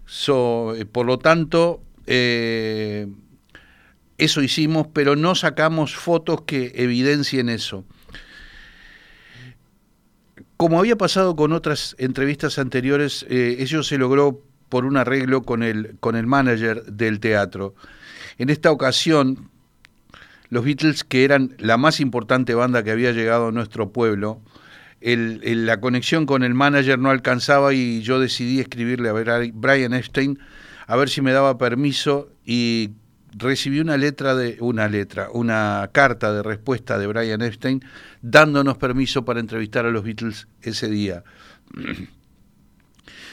So, 0.05 0.75
eh, 0.75 0.85
por 0.85 1.07
lo 1.07 1.17
tanto, 1.17 1.81
eh, 2.07 3.07
eso 4.17 4.41
hicimos, 4.41 4.87
pero 4.93 5.15
no 5.15 5.35
sacamos 5.35 5.95
fotos 5.95 6.41
que 6.41 6.71
evidencien 6.75 7.49
eso. 7.49 7.85
Como 10.57 10.79
había 10.79 10.95
pasado 10.95 11.35
con 11.35 11.51
otras 11.51 11.95
entrevistas 11.97 12.57
anteriores, 12.59 13.25
eh, 13.29 13.57
eso 13.59 13.83
se 13.83 13.97
logró 13.97 14.41
por 14.69 14.85
un 14.85 14.97
arreglo 14.97 15.43
con 15.43 15.61
el, 15.61 15.97
con 15.99 16.15
el 16.15 16.25
manager 16.25 16.83
del 16.85 17.19
teatro. 17.19 17.75
En 18.37 18.49
esta 18.49 18.71
ocasión, 18.71 19.49
los 20.49 20.63
Beatles, 20.63 21.03
que 21.03 21.23
eran 21.23 21.55
la 21.59 21.77
más 21.77 21.99
importante 21.99 22.55
banda 22.55 22.83
que 22.83 22.91
había 22.91 23.11
llegado 23.11 23.47
a 23.47 23.51
nuestro 23.51 23.91
pueblo, 23.91 24.41
la 25.01 25.81
conexión 25.81 26.25
con 26.25 26.43
el 26.43 26.53
manager 26.53 26.97
no 26.97 27.09
alcanzaba 27.09 27.73
y 27.73 28.01
yo 28.01 28.19
decidí 28.19 28.61
escribirle 28.61 29.09
a 29.09 29.13
Brian 29.53 29.93
Epstein 29.93 30.39
a 30.93 30.95
ver 30.95 31.09
si 31.09 31.23
me 31.23 31.31
daba 31.31 31.57
permiso 31.57 32.29
y 32.45 32.91
recibí 33.35 33.79
una 33.79 33.97
letra 33.97 34.35
de 34.35 34.57
una 34.59 34.87
letra, 34.87 35.31
una 35.31 35.89
carta 35.91 36.31
de 36.31 36.43
respuesta 36.43 36.99
de 36.99 37.07
Brian 37.07 37.41
Epstein 37.41 37.83
dándonos 38.21 38.77
permiso 38.77 39.25
para 39.25 39.39
entrevistar 39.39 39.87
a 39.87 39.89
los 39.89 40.03
Beatles 40.03 40.47
ese 40.61 40.89
día. 40.89 41.23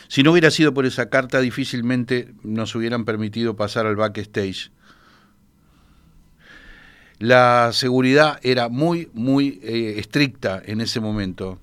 Si 0.09 0.25
no 0.25 0.33
hubiera 0.33 0.51
sido 0.51 0.75
por 0.75 0.87
esa 0.87 1.09
carta, 1.09 1.39
difícilmente 1.39 2.35
nos 2.43 2.75
hubieran 2.75 3.05
permitido 3.05 3.55
pasar 3.55 3.87
al 3.87 3.95
backstage. 3.95 4.73
La 7.21 7.71
seguridad 7.73 8.41
era 8.43 8.69
muy, 8.69 9.09
muy 9.13 9.61
eh, 9.63 9.95
estricta 9.99 10.61
en 10.65 10.81
ese 10.81 10.99
momento. 10.99 11.61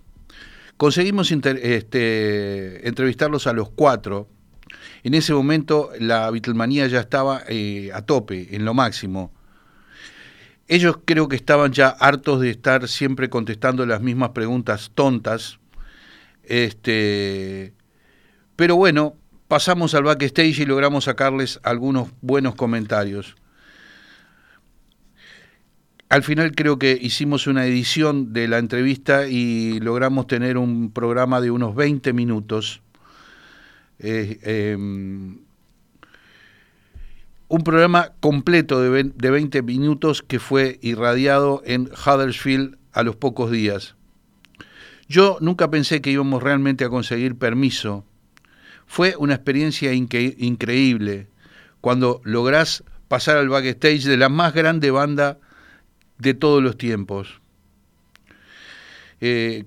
Conseguimos 0.77 1.29
este, 1.29 2.87
entrevistarlos 2.87 3.47
a 3.47 3.53
los 3.53 3.69
cuatro 3.69 4.29
En 5.03 5.13
ese 5.13 5.33
momento 5.33 5.91
la 5.99 6.29
Beatlemanía 6.31 6.87
ya 6.87 6.99
estaba 6.99 7.43
eh, 7.47 7.91
a 7.93 8.01
tope, 8.01 8.55
en 8.55 8.65
lo 8.65 8.73
máximo. 8.73 9.31
Ellos 10.67 10.97
creo 11.05 11.29
que 11.29 11.37
estaban 11.37 11.71
ya 11.71 11.89
hartos 11.89 12.41
de 12.41 12.49
estar 12.49 12.87
siempre 12.87 13.29
contestando 13.29 13.85
las 13.85 14.01
mismas 14.01 14.29
preguntas 14.29 14.91
tontas. 14.93 15.59
Este, 16.43 17.73
pero 18.55 18.75
bueno, 18.75 19.15
pasamos 19.47 19.93
al 19.93 20.03
backstage 20.03 20.59
y 20.59 20.65
logramos 20.65 21.05
sacarles 21.05 21.59
algunos 21.63 22.09
buenos 22.21 22.55
comentarios. 22.55 23.35
Al 26.09 26.23
final 26.23 26.53
creo 26.53 26.79
que 26.79 26.97
hicimos 26.99 27.47
una 27.47 27.65
edición 27.65 28.31
de 28.31 28.47
la 28.47 28.59
entrevista 28.59 29.27
y 29.27 29.79
logramos 29.81 30.27
tener 30.27 30.57
un 30.57 30.91
programa 30.91 31.41
de 31.41 31.51
unos 31.51 31.75
20 31.75 32.13
minutos. 32.13 32.81
Em, 33.99 35.37
un 37.49 37.63
programa 37.63 38.11
completo 38.19 38.81
de, 38.81 38.89
ve- 38.89 39.11
de 39.15 39.31
20 39.31 39.61
minutos 39.63 40.21
que 40.21 40.39
fue 40.39 40.79
irradiado 40.81 41.61
en 41.65 41.89
Huddersfield 41.91 42.77
a 42.93 43.03
los 43.03 43.15
pocos 43.15 43.51
días. 43.51 43.95
Yo 45.07 45.37
nunca 45.39 45.69
pensé 45.71 46.01
que 46.01 46.11
íbamos 46.11 46.43
realmente 46.43 46.83
a 46.83 46.89
conseguir 46.89 47.35
permiso. 47.37 48.03
Fue 48.85 49.15
una 49.17 49.35
experiencia 49.35 49.93
incre- 49.93 50.35
increíble 50.37 51.27
cuando 51.79 52.21
lográs 52.25 52.83
pasar 53.07 53.37
al 53.37 53.47
backstage 53.49 54.03
de 54.03 54.17
la 54.17 54.27
más 54.27 54.53
grande 54.53 54.91
banda 54.91 55.39
de 56.17 56.33
todos 56.33 56.61
los 56.61 56.77
tiempos. 56.77 57.39
Eh, 59.21 59.63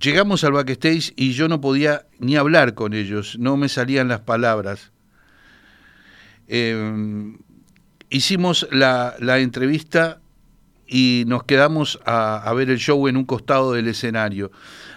llegamos 0.00 0.44
al 0.44 0.52
backstage 0.52 1.12
y 1.16 1.32
yo 1.32 1.48
no 1.48 1.60
podía 1.60 2.06
ni 2.18 2.36
hablar 2.36 2.74
con 2.74 2.94
ellos, 2.94 3.36
no 3.38 3.56
me 3.56 3.68
salían 3.68 4.08
las 4.08 4.20
palabras. 4.20 4.92
Eh, 6.48 7.34
hicimos 8.10 8.68
la, 8.70 9.16
entrevista 9.38 10.20
y 10.86 11.24
nos 11.26 11.44
quedamos 11.44 11.98
a, 12.04 12.36
a 12.36 12.52
ver 12.54 12.70
el 12.70 12.78
show 12.78 13.08
en 13.08 13.16
un 13.16 13.24
costado 13.24 13.72
del 13.72 13.88
escenario. 13.88 14.52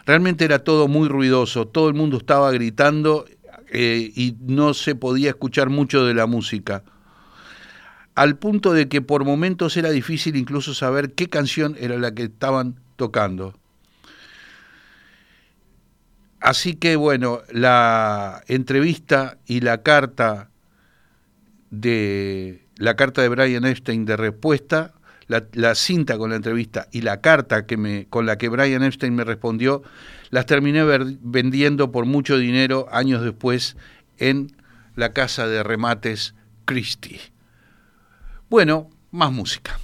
Realmente 0.05 0.45
era 0.45 0.59
todo 0.59 0.87
muy 0.87 1.07
ruidoso, 1.07 1.67
todo 1.67 1.87
el 1.87 1.95
mundo 1.95 2.17
estaba 2.17 2.51
gritando 2.51 3.25
eh, 3.71 4.11
y 4.15 4.35
no 4.41 4.73
se 4.73 4.95
podía 4.95 5.29
escuchar 5.29 5.69
mucho 5.69 6.05
de 6.05 6.13
la 6.13 6.25
música. 6.25 6.83
Al 8.15 8.37
punto 8.37 8.73
de 8.73 8.89
que 8.89 9.01
por 9.01 9.23
momentos 9.23 9.77
era 9.77 9.91
difícil 9.91 10.35
incluso 10.35 10.73
saber 10.73 11.13
qué 11.13 11.29
canción 11.29 11.75
era 11.79 11.97
la 11.97 12.13
que 12.13 12.23
estaban 12.23 12.79
tocando. 12.95 13.58
Así 16.49 16.73
que 16.73 16.95
bueno, 16.95 17.43
la 17.51 18.41
entrevista 18.47 19.37
y 19.45 19.59
la 19.59 19.83
carta 19.83 20.49
de 21.69 22.65
la 22.77 22.95
carta 22.95 23.21
de 23.21 23.29
Brian 23.29 23.65
Epstein 23.65 24.03
de 24.05 24.17
respuesta, 24.17 24.95
la, 25.27 25.75
cinta 25.75 26.17
con 26.17 26.31
la 26.31 26.37
entrevista 26.37 26.87
y 26.91 27.01
la 27.01 27.21
carta 27.21 27.67
que 27.67 27.77
me, 27.77 28.07
con 28.09 28.25
la 28.25 28.39
que 28.39 28.49
Brian 28.49 28.81
Epstein 28.81 29.13
me 29.13 29.25
respondió, 29.25 29.83
las 30.31 30.47
terminé 30.47 30.83
vendiendo 31.21 31.91
por 31.91 32.07
mucho 32.07 32.39
dinero 32.39 32.87
años 32.91 33.21
después 33.21 33.77
en 34.17 34.51
la 34.95 35.13
casa 35.13 35.45
de 35.45 35.61
remates 35.61 36.33
Christie. 36.65 37.21
Bueno, 38.49 38.89
más 39.11 39.31
música. 39.31 39.77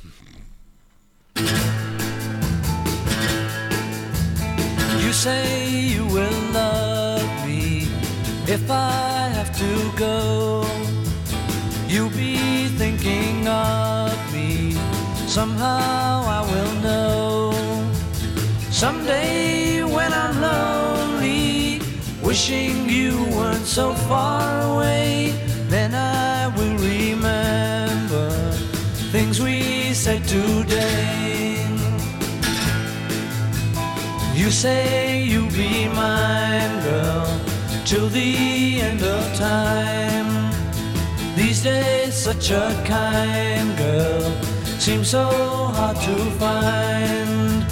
If 8.56 8.72
I 8.72 9.28
have 9.38 9.52
to 9.64 9.72
go. 9.98 10.66
You'll 11.92 12.16
be 12.28 12.68
thinking 12.82 13.48
of 13.48 14.16
me. 14.34 14.72
Somehow 15.28 16.24
I 16.38 16.42
will 16.52 16.74
know. 16.88 17.52
Someday 18.72 19.84
when 19.84 20.12
I'm 20.24 20.36
lonely, 20.50 21.82
wishing 22.24 22.90
you 22.98 23.12
weren't 23.36 23.68
so 23.80 23.94
far 24.10 24.46
away, 24.72 25.34
then 25.68 25.94
I 25.94 26.48
will 26.56 26.78
remember 26.94 28.30
things 29.14 29.42
we 29.42 29.94
said 29.94 30.22
today. 30.38 31.58
You 34.34 34.50
say 34.50 35.24
you'll 35.24 35.56
be 35.64 35.90
mine, 35.90 36.74
girl, 36.84 37.45
till 37.86 38.10
the 38.10 38.82
end 38.82 39.04
of 39.04 39.38
time. 39.38 40.52
These 41.36 41.62
days, 41.64 42.16
such 42.16 42.50
a 42.50 42.74
kind 42.84 43.78
girl 43.78 44.42
seems 44.80 45.10
so 45.10 45.26
hard 45.78 45.98
to 45.98 46.16
find. 46.42 47.64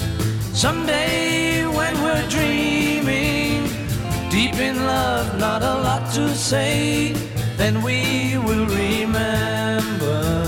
Someday, 0.55 1.65
when 1.65 1.95
we're 2.03 2.27
dreaming, 2.29 3.67
deep 4.29 4.55
in 4.55 4.85
love, 4.85 5.39
not 5.39 5.63
a 5.63 5.75
lot 5.81 6.13
to 6.13 6.29
say, 6.35 7.13
then 7.57 7.81
we 7.81 8.37
will 8.37 8.67
remember 8.67 10.45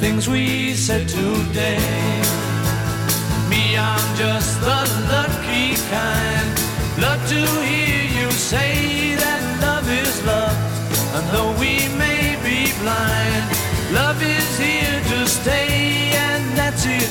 things 0.00 0.28
we 0.28 0.74
said 0.74 1.08
today. 1.08 1.78
Me, 3.48 3.78
I'm 3.78 4.16
just 4.16 4.60
the 4.62 4.82
lucky 5.12 5.76
kind. 5.90 6.25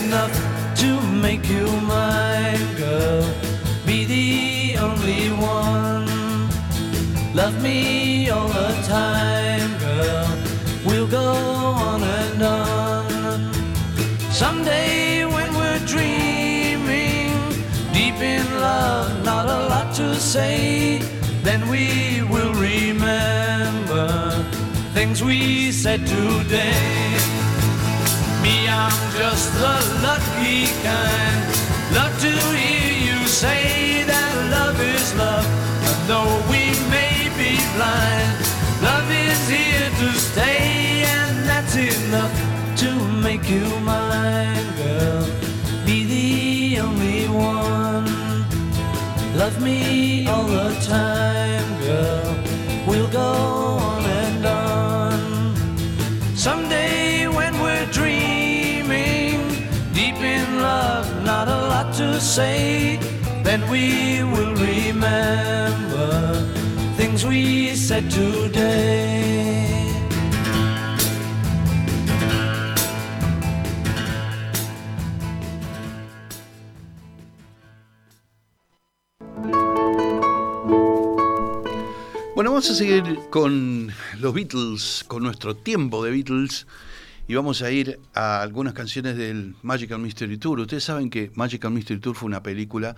Enough 0.05 0.33
to 0.75 0.89
make 1.25 1.47
you 1.49 1.65
mine, 1.81 2.65
girl. 2.75 3.23
Be 3.85 3.97
the 4.05 4.77
only 4.77 5.29
one. 5.59 6.05
Love 7.33 7.55
me 7.61 8.29
all 8.29 8.47
the 8.47 8.71
time, 8.97 9.71
girl. 9.87 10.27
We'll 10.85 11.07
go 11.07 11.29
on 11.89 12.01
and 12.03 12.41
on. 12.41 13.53
Someday 14.31 15.25
when 15.25 15.49
we're 15.59 15.83
dreaming, 15.93 17.31
deep 17.97 18.19
in 18.35 18.45
love, 18.59 19.09
not 19.23 19.45
a 19.57 19.59
lot 19.71 19.87
to 19.95 20.15
say, 20.15 20.99
then 21.41 21.61
we 21.73 22.21
will 22.33 22.53
remember 22.53 24.07
things 24.93 25.23
we 25.23 25.71
said 25.71 26.05
today. 26.05 27.24
Me, 28.45 28.69
I'm 28.69 29.01
just 29.17 29.51
the 29.63 29.75
lucky 30.05 30.69
kind. 30.85 31.41
Love 31.97 32.13
to 32.25 32.31
hear 32.53 32.93
you 33.07 33.19
say 33.25 34.03
that 34.11 34.33
love 34.55 34.79
is 34.79 35.07
love. 35.15 35.47
And 35.89 35.99
though 36.09 36.35
we 36.51 36.63
may 36.95 37.15
be 37.41 37.57
blind, 37.73 38.37
love 38.85 39.09
is 39.09 39.41
here 39.49 39.89
to 40.01 40.09
stay, 40.29 41.05
and 41.17 41.33
that's 41.49 41.75
enough 41.75 42.35
to 42.81 42.89
make 43.25 43.49
you 43.49 43.65
mine, 43.79 44.67
girl. 44.77 45.25
Be 45.87 45.97
the 46.13 46.81
only 46.85 47.25
one. 47.27 48.05
Love 49.41 49.59
me 49.59 50.27
all 50.27 50.45
the 50.45 50.69
time, 50.85 51.67
girl. 51.81 52.29
We'll 52.85 53.09
go 53.09 53.54
say, 62.35 62.99
then 63.43 63.61
we 63.69 64.21
will 64.21 64.53
remember 64.55 66.35
things 66.97 67.25
we 67.25 67.73
said 67.75 68.11
today. 68.11 69.71
Bueno, 82.35 82.51
vamos 82.51 82.69
a 82.69 82.75
seguir 82.75 83.17
con 83.29 83.93
los 84.19 84.33
Beatles, 84.33 85.05
con 85.07 85.23
nuestro 85.23 85.55
tiempo 85.55 86.03
de 86.03 86.11
Beatles, 86.11 86.67
y 87.27 87.33
vamos 87.33 87.61
a 87.63 87.71
ir 87.71 87.99
a 88.13 88.41
algunas 88.41 88.73
canciones 88.73 89.17
del 89.17 89.55
Magical 89.63 89.99
Mystery 89.99 90.37
Tour. 90.37 90.59
Ustedes 90.59 90.83
saben 90.83 91.09
que 91.09 91.31
Magical 91.33 91.71
Mystery 91.71 91.99
Tour 91.99 92.15
fue 92.15 92.27
una 92.27 92.43
película 92.43 92.95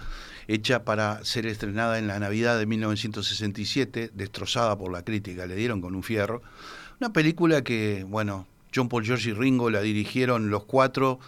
hecha 0.47 0.84
para 0.84 1.23
ser 1.23 1.45
estrenada 1.45 1.97
en 1.97 2.07
la 2.07 2.19
Navidad 2.19 2.59
de 2.59 2.65
1967, 2.65 4.11
destrozada 4.13 4.78
por 4.78 4.91
la 4.91 5.03
crítica, 5.03 5.45
le 5.45 5.55
dieron 5.55 5.80
con 5.80 5.95
un 5.95 6.03
fierro. 6.03 6.41
Una 6.99 7.13
película 7.13 7.63
que, 7.63 8.05
bueno, 8.07 8.47
John 8.75 8.89
Paul, 8.89 9.05
George 9.05 9.30
y 9.30 9.34
Ringo 9.34 9.69
la 9.69 9.82
dirigieron 9.82 10.49
los 10.49 10.65
cuatro 10.65 11.19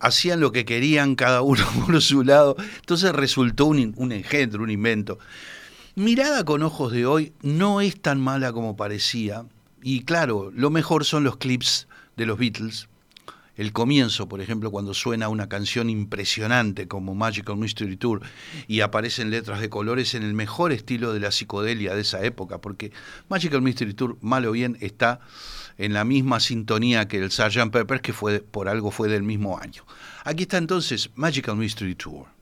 hacían 0.00 0.40
lo 0.40 0.50
que 0.50 0.64
querían 0.64 1.14
cada 1.14 1.42
uno 1.42 1.64
por 1.86 2.00
su 2.02 2.24
lado, 2.24 2.56
entonces 2.76 3.12
resultó 3.12 3.66
un, 3.66 3.94
un 3.96 4.12
engendro, 4.12 4.62
un 4.62 4.70
invento. 4.70 5.18
Mirada 5.94 6.44
con 6.44 6.62
ojos 6.62 6.92
de 6.92 7.06
hoy 7.06 7.32
no 7.42 7.80
es 7.80 8.00
tan 8.00 8.20
mala 8.20 8.52
como 8.52 8.76
parecía. 8.76 9.44
Y 9.82 10.04
claro, 10.04 10.50
lo 10.54 10.70
mejor 10.70 11.04
son 11.04 11.24
los 11.24 11.36
clips 11.36 11.88
de 12.16 12.26
los 12.26 12.38
Beatles. 12.38 12.88
El 13.56 13.72
comienzo, 13.72 14.26
por 14.28 14.40
ejemplo, 14.40 14.70
cuando 14.70 14.94
suena 14.94 15.28
una 15.28 15.48
canción 15.48 15.90
impresionante 15.90 16.88
como 16.88 17.14
Magical 17.14 17.58
Mystery 17.58 17.96
Tour 17.96 18.22
y 18.68 18.80
aparecen 18.80 19.30
letras 19.30 19.60
de 19.60 19.68
colores 19.68 20.14
en 20.14 20.22
el 20.22 20.32
mejor 20.32 20.72
estilo 20.72 21.12
de 21.12 21.20
la 21.20 21.30
psicodelia 21.30 21.94
de 21.94 22.00
esa 22.00 22.24
época, 22.24 22.58
porque 22.58 22.90
Magical 23.28 23.60
Mystery 23.60 23.92
Tour, 23.92 24.16
mal 24.22 24.46
o 24.46 24.52
bien, 24.52 24.78
está 24.80 25.20
en 25.76 25.92
la 25.92 26.04
misma 26.04 26.40
sintonía 26.40 27.06
que 27.06 27.18
el 27.18 27.30
Sgt. 27.30 27.70
Pepper, 27.70 28.00
que 28.00 28.14
fue, 28.14 28.40
por 28.40 28.68
algo 28.68 28.90
fue 28.90 29.08
del 29.08 29.24
mismo 29.24 29.58
año. 29.58 29.84
Aquí 30.24 30.44
está 30.44 30.56
entonces 30.56 31.10
Magical 31.14 31.56
Mystery 31.56 31.96
Tour. 31.96 32.39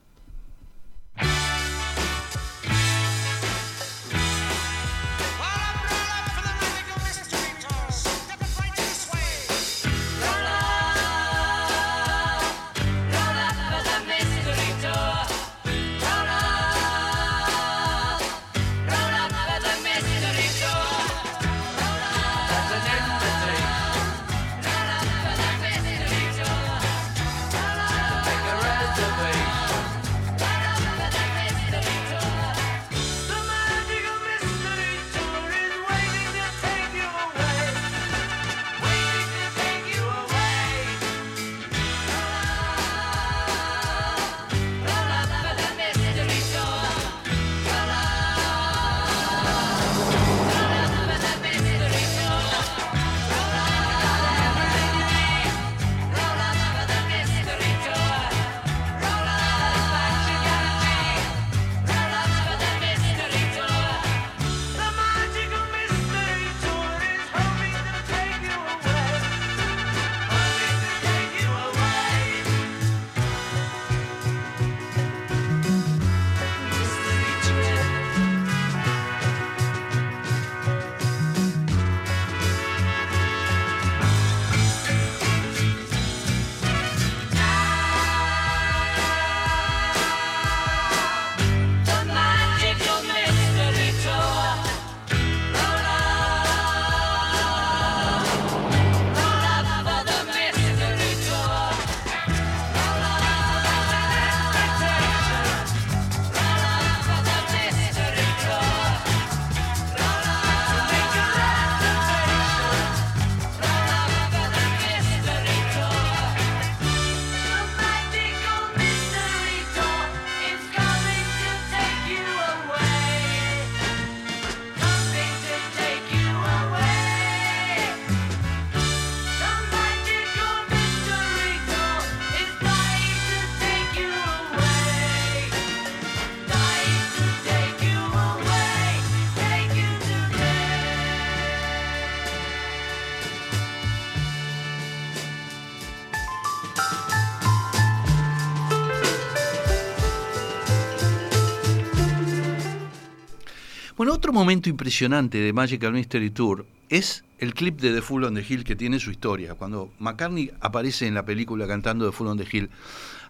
Otro 154.19 154.33
momento 154.33 154.69
impresionante 154.69 155.39
de 155.39 155.53
Magical 155.53 155.93
Mystery 155.93 156.31
Tour 156.31 156.66
es 156.89 157.23
el 157.39 157.55
clip 157.55 157.81
de 157.81 157.95
The 157.95 158.03
Full 158.03 158.25
on 158.25 158.35
the 158.35 158.45
Hill 158.47 158.64
que 158.64 158.75
tiene 158.75 158.99
su 158.99 159.12
historia. 159.12 159.55
Cuando 159.55 159.93
McCartney 160.01 160.51
aparece 160.61 161.07
en 161.07 161.14
la 161.14 161.25
película 161.25 161.69
cantando 161.69 162.05
The 162.05 162.11
Full 162.11 162.27
on 162.27 162.37
the 162.37 162.47
Hill, 162.51 162.69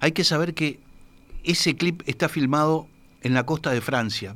hay 0.00 0.12
que 0.12 0.24
saber 0.24 0.54
que 0.54 0.80
ese 1.44 1.76
clip 1.76 2.00
está 2.06 2.30
filmado 2.30 2.88
en 3.20 3.34
la 3.34 3.44
costa 3.44 3.70
de 3.70 3.82
Francia. 3.82 4.34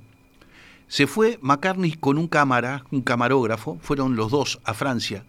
Se 0.89 1.07
fue 1.07 1.39
McCartney 1.41 1.95
con 1.95 2.19
un 2.19 2.29
cámara, 2.29 2.85
un 2.91 3.01
camarógrafo, 3.01 3.79
fueron 3.81 4.15
los 4.15 4.31
dos 4.31 4.61
a 4.65 4.75
Francia. 4.75 5.25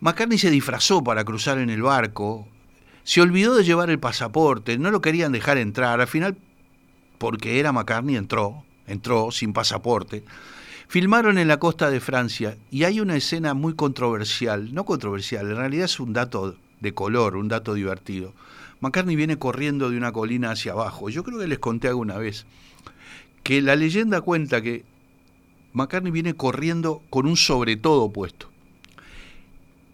McCartney 0.00 0.38
se 0.38 0.50
disfrazó 0.50 1.04
para 1.04 1.24
cruzar 1.24 1.58
en 1.58 1.70
el 1.70 1.82
barco, 1.82 2.48
se 3.04 3.20
olvidó 3.20 3.54
de 3.54 3.62
llevar 3.62 3.90
el 3.90 4.00
pasaporte, 4.00 4.76
no 4.76 4.90
lo 4.90 5.02
querían 5.02 5.30
dejar 5.30 5.56
entrar, 5.56 6.00
al 6.00 6.08
final, 6.08 6.36
porque 7.18 7.60
era 7.60 7.70
McCartney, 7.70 8.16
entró, 8.16 8.64
entró 8.90 9.30
sin 9.30 9.52
pasaporte. 9.52 10.24
Filmaron 10.88 11.38
en 11.38 11.48
la 11.48 11.58
costa 11.58 11.90
de 11.90 12.00
Francia 12.00 12.56
y 12.70 12.84
hay 12.84 13.00
una 13.00 13.16
escena 13.16 13.54
muy 13.54 13.74
controversial, 13.74 14.74
no 14.74 14.84
controversial, 14.84 15.48
en 15.48 15.56
realidad 15.56 15.84
es 15.84 16.00
un 16.00 16.12
dato 16.12 16.56
de 16.80 16.94
color, 16.94 17.36
un 17.36 17.48
dato 17.48 17.74
divertido. 17.74 18.32
McCartney 18.80 19.14
viene 19.14 19.38
corriendo 19.38 19.90
de 19.90 19.96
una 19.96 20.10
colina 20.10 20.50
hacia 20.50 20.72
abajo. 20.72 21.10
Yo 21.10 21.22
creo 21.22 21.38
que 21.38 21.46
les 21.46 21.58
conté 21.58 21.88
alguna 21.88 22.16
vez 22.16 22.46
que 23.42 23.60
la 23.62 23.76
leyenda 23.76 24.20
cuenta 24.20 24.62
que 24.62 24.84
McCartney 25.72 26.10
viene 26.10 26.34
corriendo 26.34 27.02
con 27.10 27.26
un 27.26 27.36
sobre 27.36 27.76
todo 27.76 28.10
puesto. 28.10 28.50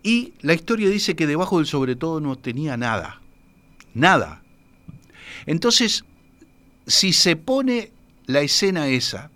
Y 0.02 0.34
la 0.40 0.54
historia 0.54 0.88
dice 0.88 1.16
que 1.16 1.26
debajo 1.26 1.58
del 1.58 1.66
sobre 1.66 1.96
todo 1.96 2.20
no 2.20 2.36
tenía 2.36 2.76
nada. 2.76 3.20
Nada. 3.92 4.42
Entonces, 5.46 6.04
si 6.86 7.12
se 7.12 7.34
pone 7.36 7.90
la 8.26 8.40
escena 8.40 8.88
esa, 8.88 9.30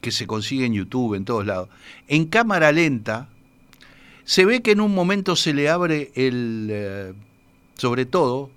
que 0.00 0.10
se 0.10 0.26
consigue 0.26 0.64
en 0.66 0.74
YouTube, 0.74 1.14
en 1.14 1.24
todos 1.24 1.44
lados, 1.44 1.68
en 2.06 2.26
cámara 2.26 2.72
lenta, 2.72 3.28
se 4.24 4.44
ve 4.44 4.62
que 4.62 4.72
en 4.72 4.80
un 4.80 4.94
momento 4.94 5.36
se 5.36 5.54
le 5.54 5.68
abre 5.68 6.12
el 6.14 6.68
eh, 6.70 7.12
sobre 7.78 8.04
todo 8.04 8.50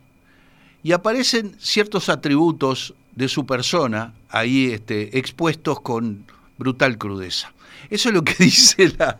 y 0.83 0.91
aparecen 0.91 1.55
ciertos 1.59 2.09
atributos 2.09 2.93
de 3.15 3.27
su 3.29 3.45
persona 3.45 4.13
ahí 4.29 4.71
este, 4.71 5.17
expuestos 5.17 5.79
con 5.81 6.25
brutal 6.57 6.97
crudeza. 6.97 7.53
Eso 7.89 8.09
es 8.09 8.15
lo 8.15 8.23
que 8.23 8.33
dice 8.39 8.93
la, 8.97 9.19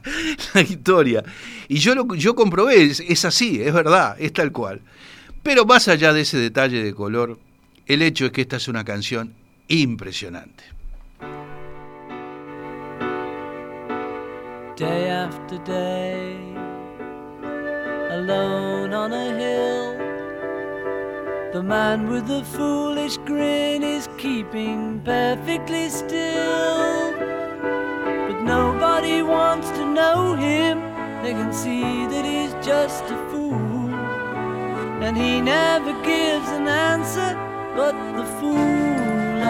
la 0.54 0.62
historia. 0.62 1.24
Y 1.68 1.78
yo, 1.78 1.96
lo, 1.96 2.14
yo 2.16 2.36
comprobé, 2.36 2.84
es, 2.84 3.00
es 3.00 3.26
así, 3.26 3.62
es 3.62 3.74
verdad, 3.74 4.16
es 4.20 4.34
tal 4.34 4.52
cual. 4.52 4.82
Pero 5.44 5.66
más 5.66 5.88
allá 5.88 6.14
de 6.14 6.22
ese 6.22 6.38
detalle 6.38 6.84
de 6.84 6.94
color, 6.94 7.40
el 7.86 8.02
hecho 8.02 8.26
es 8.26 8.32
que 8.32 8.42
esta 8.42 8.58
es 8.58 8.68
una 8.68 8.84
canción 8.84 9.34
impresionante. 9.72 10.64
day 14.82 15.10
after 15.10 15.60
day, 15.60 16.36
alone 18.18 18.92
on 18.94 19.14
a 19.14 19.28
hill. 19.38 19.94
The 21.54 21.62
man 21.62 22.10
with 22.10 22.26
the 22.26 22.44
foolish 22.44 23.18
grin 23.18 23.84
is 23.84 24.10
keeping 24.18 25.00
perfectly 25.02 25.88
still. 25.90 27.14
But 28.28 28.42
nobody 28.42 29.22
wants 29.22 29.70
to 29.78 29.86
know 29.86 30.34
him, 30.34 30.80
they 31.22 31.34
can 31.34 31.54
see 31.54 32.08
that 32.08 32.26
he's 32.26 32.54
just 32.66 33.04
a 33.04 33.18
fool. 33.30 33.94
And 35.06 35.16
he 35.16 35.42
never 35.42 35.94
gives 36.02 36.50
an 36.50 36.68
answer, 36.68 37.36
but 37.76 37.94
the 38.18 38.26
fool 38.40 38.81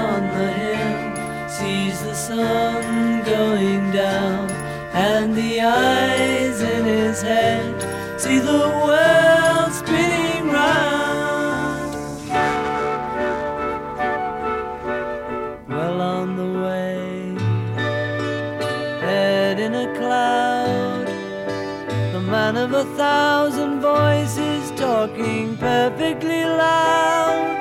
on 0.10 0.22
the 0.38 0.50
hill 0.62 1.48
sees 1.48 2.02
the 2.04 2.16
sun 2.16 3.24
going 3.24 3.92
down, 3.92 4.50
and 4.94 5.36
the 5.36 5.62
eyes 5.62 6.62
in 6.62 6.84
his 6.86 7.22
head 7.22 7.76
see 8.20 8.40
the 8.40 8.64
world 8.86 9.72
spinning 9.82 10.46
round. 10.60 11.92
Well 15.68 16.00
on 16.18 16.28
the 16.42 16.52
way, 16.66 16.98
head 19.06 19.60
in 19.60 19.74
a 19.86 19.88
cloud, 20.00 21.08
the 22.14 22.22
man 22.22 22.58
of 22.58 22.74
a 22.74 22.86
thousand 22.96 23.82
voices 23.82 24.72
talking 24.80 25.58
perfectly 25.58 26.44
loud. 26.46 27.61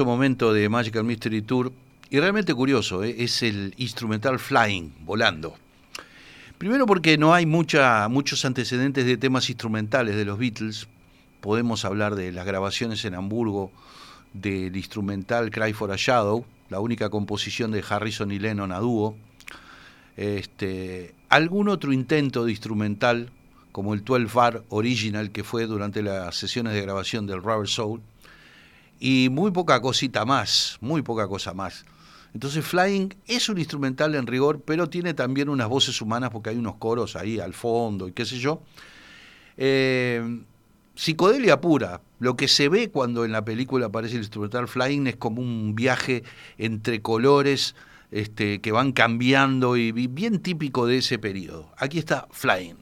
Momento 0.00 0.52
de 0.52 0.68
Magical 0.68 1.04
Mystery 1.04 1.42
Tour, 1.42 1.72
y 2.10 2.20
realmente 2.20 2.52
curioso, 2.52 3.04
¿eh? 3.04 3.16
es 3.18 3.42
el 3.42 3.74
instrumental 3.78 4.38
Flying, 4.38 4.92
volando. 5.00 5.54
Primero 6.58 6.86
porque 6.86 7.18
no 7.18 7.34
hay 7.34 7.46
muchos 7.46 8.44
antecedentes 8.44 9.06
de 9.06 9.16
temas 9.16 9.48
instrumentales 9.48 10.14
de 10.14 10.24
los 10.24 10.38
Beatles. 10.38 10.88
Podemos 11.40 11.84
hablar 11.84 12.14
de 12.14 12.30
las 12.30 12.46
grabaciones 12.46 13.04
en 13.04 13.14
Hamburgo 13.14 13.72
del 14.32 14.76
instrumental 14.76 15.50
Cry 15.50 15.72
for 15.72 15.90
a 15.90 15.96
Shadow, 15.96 16.44
la 16.68 16.80
única 16.80 17.10
composición 17.10 17.70
de 17.70 17.82
Harrison 17.88 18.30
y 18.30 18.38
Lennon 18.38 18.72
a 18.72 18.78
dúo. 18.78 19.16
Este, 20.16 21.14
algún 21.30 21.68
otro 21.68 21.92
intento 21.92 22.44
de 22.44 22.50
instrumental, 22.50 23.30
como 23.72 23.94
el 23.94 24.04
12 24.04 24.26
Bar 24.34 24.62
Original 24.68 25.30
que 25.30 25.44
fue 25.44 25.66
durante 25.66 26.02
las 26.02 26.36
sesiones 26.36 26.74
de 26.74 26.82
grabación 26.82 27.26
del 27.26 27.42
Rubber 27.42 27.68
Soul, 27.68 28.02
y 29.04 29.30
muy 29.30 29.50
poca 29.50 29.80
cosita 29.82 30.24
más, 30.24 30.78
muy 30.80 31.02
poca 31.02 31.26
cosa 31.26 31.52
más. 31.52 31.84
Entonces 32.34 32.64
Flying 32.64 33.12
es 33.26 33.48
un 33.48 33.58
instrumental 33.58 34.14
en 34.14 34.28
rigor, 34.28 34.62
pero 34.64 34.88
tiene 34.88 35.12
también 35.12 35.48
unas 35.48 35.68
voces 35.68 36.00
humanas 36.00 36.30
porque 36.30 36.50
hay 36.50 36.56
unos 36.56 36.76
coros 36.76 37.16
ahí 37.16 37.40
al 37.40 37.52
fondo 37.52 38.06
y 38.06 38.12
qué 38.12 38.24
sé 38.24 38.38
yo. 38.38 38.62
Eh, 39.56 40.44
psicodelia 40.94 41.60
pura. 41.60 42.00
Lo 42.20 42.36
que 42.36 42.46
se 42.46 42.68
ve 42.68 42.90
cuando 42.90 43.24
en 43.24 43.32
la 43.32 43.44
película 43.44 43.86
aparece 43.86 44.14
el 44.14 44.20
instrumental 44.22 44.68
Flying 44.68 45.08
es 45.08 45.16
como 45.16 45.42
un 45.42 45.74
viaje 45.74 46.22
entre 46.56 47.02
colores 47.02 47.74
este, 48.12 48.60
que 48.60 48.70
van 48.70 48.92
cambiando 48.92 49.76
y 49.76 49.90
bi- 49.90 50.06
bien 50.06 50.38
típico 50.38 50.86
de 50.86 50.98
ese 50.98 51.18
periodo. 51.18 51.72
Aquí 51.76 51.98
está 51.98 52.28
Flying. 52.30 52.76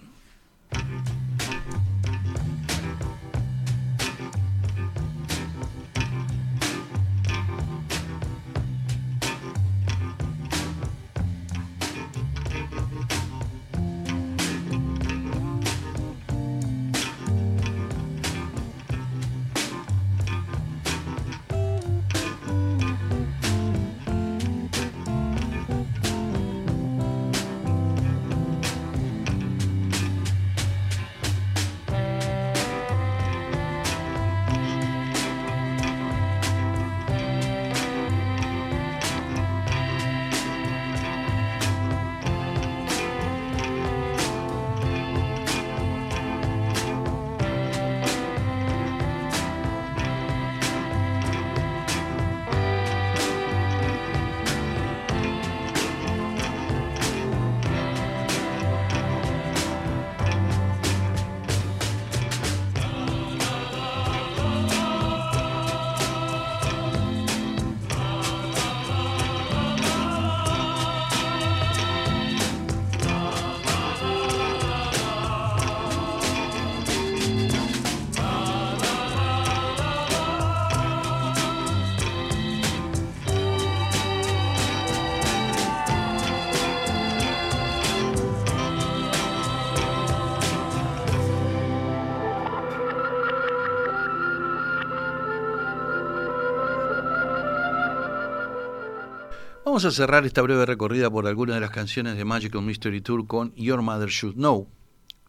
Vamos 99.80 99.94
a 99.94 99.96
cerrar 99.96 100.26
esta 100.26 100.42
breve 100.42 100.66
recorrida 100.66 101.08
por 101.08 101.26
algunas 101.26 101.54
de 101.56 101.60
las 101.62 101.70
canciones 101.70 102.14
de 102.14 102.26
Magical 102.26 102.60
Mystery 102.60 103.00
Tour 103.00 103.26
con 103.26 103.54
Your 103.54 103.80
Mother 103.80 104.10
Should 104.10 104.34
Know, 104.34 104.68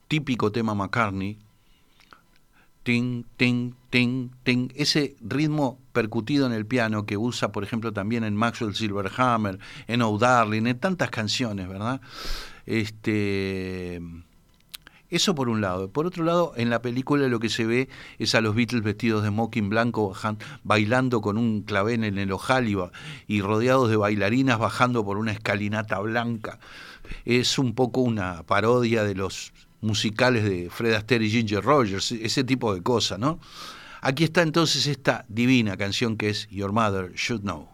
típico 0.09 0.51
tema 0.51 0.75
McCartney. 0.75 1.39
Ting, 2.83 3.23
ting, 3.37 3.75
ting, 3.89 4.31
ting. 4.43 4.69
Ese 4.75 5.15
ritmo 5.21 5.79
percutido 5.93 6.47
en 6.47 6.51
el 6.51 6.65
piano 6.65 7.05
que 7.05 7.15
usa, 7.15 7.53
por 7.53 7.63
ejemplo, 7.63 7.93
también 7.93 8.25
en 8.25 8.35
Maxwell 8.35 8.75
Silverhammer, 8.75 9.57
en 9.87 10.01
Oh 10.01 10.17
Darling, 10.17 10.67
en 10.67 10.79
tantas 10.79 11.09
canciones, 11.11 11.69
¿verdad? 11.69 12.01
Este. 12.65 14.01
Eso 15.12 15.36
por 15.36 15.49
un 15.49 15.59
lado. 15.59 15.89
Por 15.89 16.05
otro 16.05 16.24
lado, 16.24 16.53
en 16.55 16.70
la 16.70 16.82
película 16.82 17.28
lo 17.28 17.39
que 17.39 17.49
se 17.49 17.66
ve 17.66 17.89
es 18.18 18.34
a 18.34 18.41
los 18.41 18.55
Beatles 18.55 18.82
vestidos 18.82 19.24
de 19.24 19.30
smoking 19.30 19.70
blanco 19.70 20.14
bailando 20.64 21.22
con 21.22 21.38
un 21.38 21.62
clavel 21.64 22.05
en 22.05 22.18
el 22.18 22.32
ojal 22.32 22.70
y, 22.70 22.78
y 23.28 23.41
rodeados 23.41 23.89
de 23.89 23.97
bailarinas 23.97 24.57
bajando 24.57 25.03
por 25.03 25.18
una 25.18 25.34
escalinata 25.34 25.99
blanca. 25.99 26.59
Es 27.26 27.59
un 27.59 27.76
poco 27.76 27.99
una 27.99 28.43
parodia 28.43 29.03
de 29.03 29.14
los 29.14 29.51
musicales 29.82 30.45
de 30.45 30.70
Fred 30.70 30.93
Astaire 30.93 31.26
y 31.26 31.30
Ginger 31.30 31.64
Rogers, 31.64 32.14
ese 32.14 32.43
tipo 32.45 32.74
de 32.74 32.82
cosas, 32.82 33.20
¿no? 33.20 33.39
Aquí 33.99 34.24
está 34.24 34.41
entonces 34.41 34.88
esta 34.88 35.26
divina 35.28 35.76
canción 35.76 36.16
que 36.16 36.30
es 36.30 36.47
Your 36.49 36.72
Mother 36.72 37.12
Should 37.16 37.41
Know. 37.41 37.68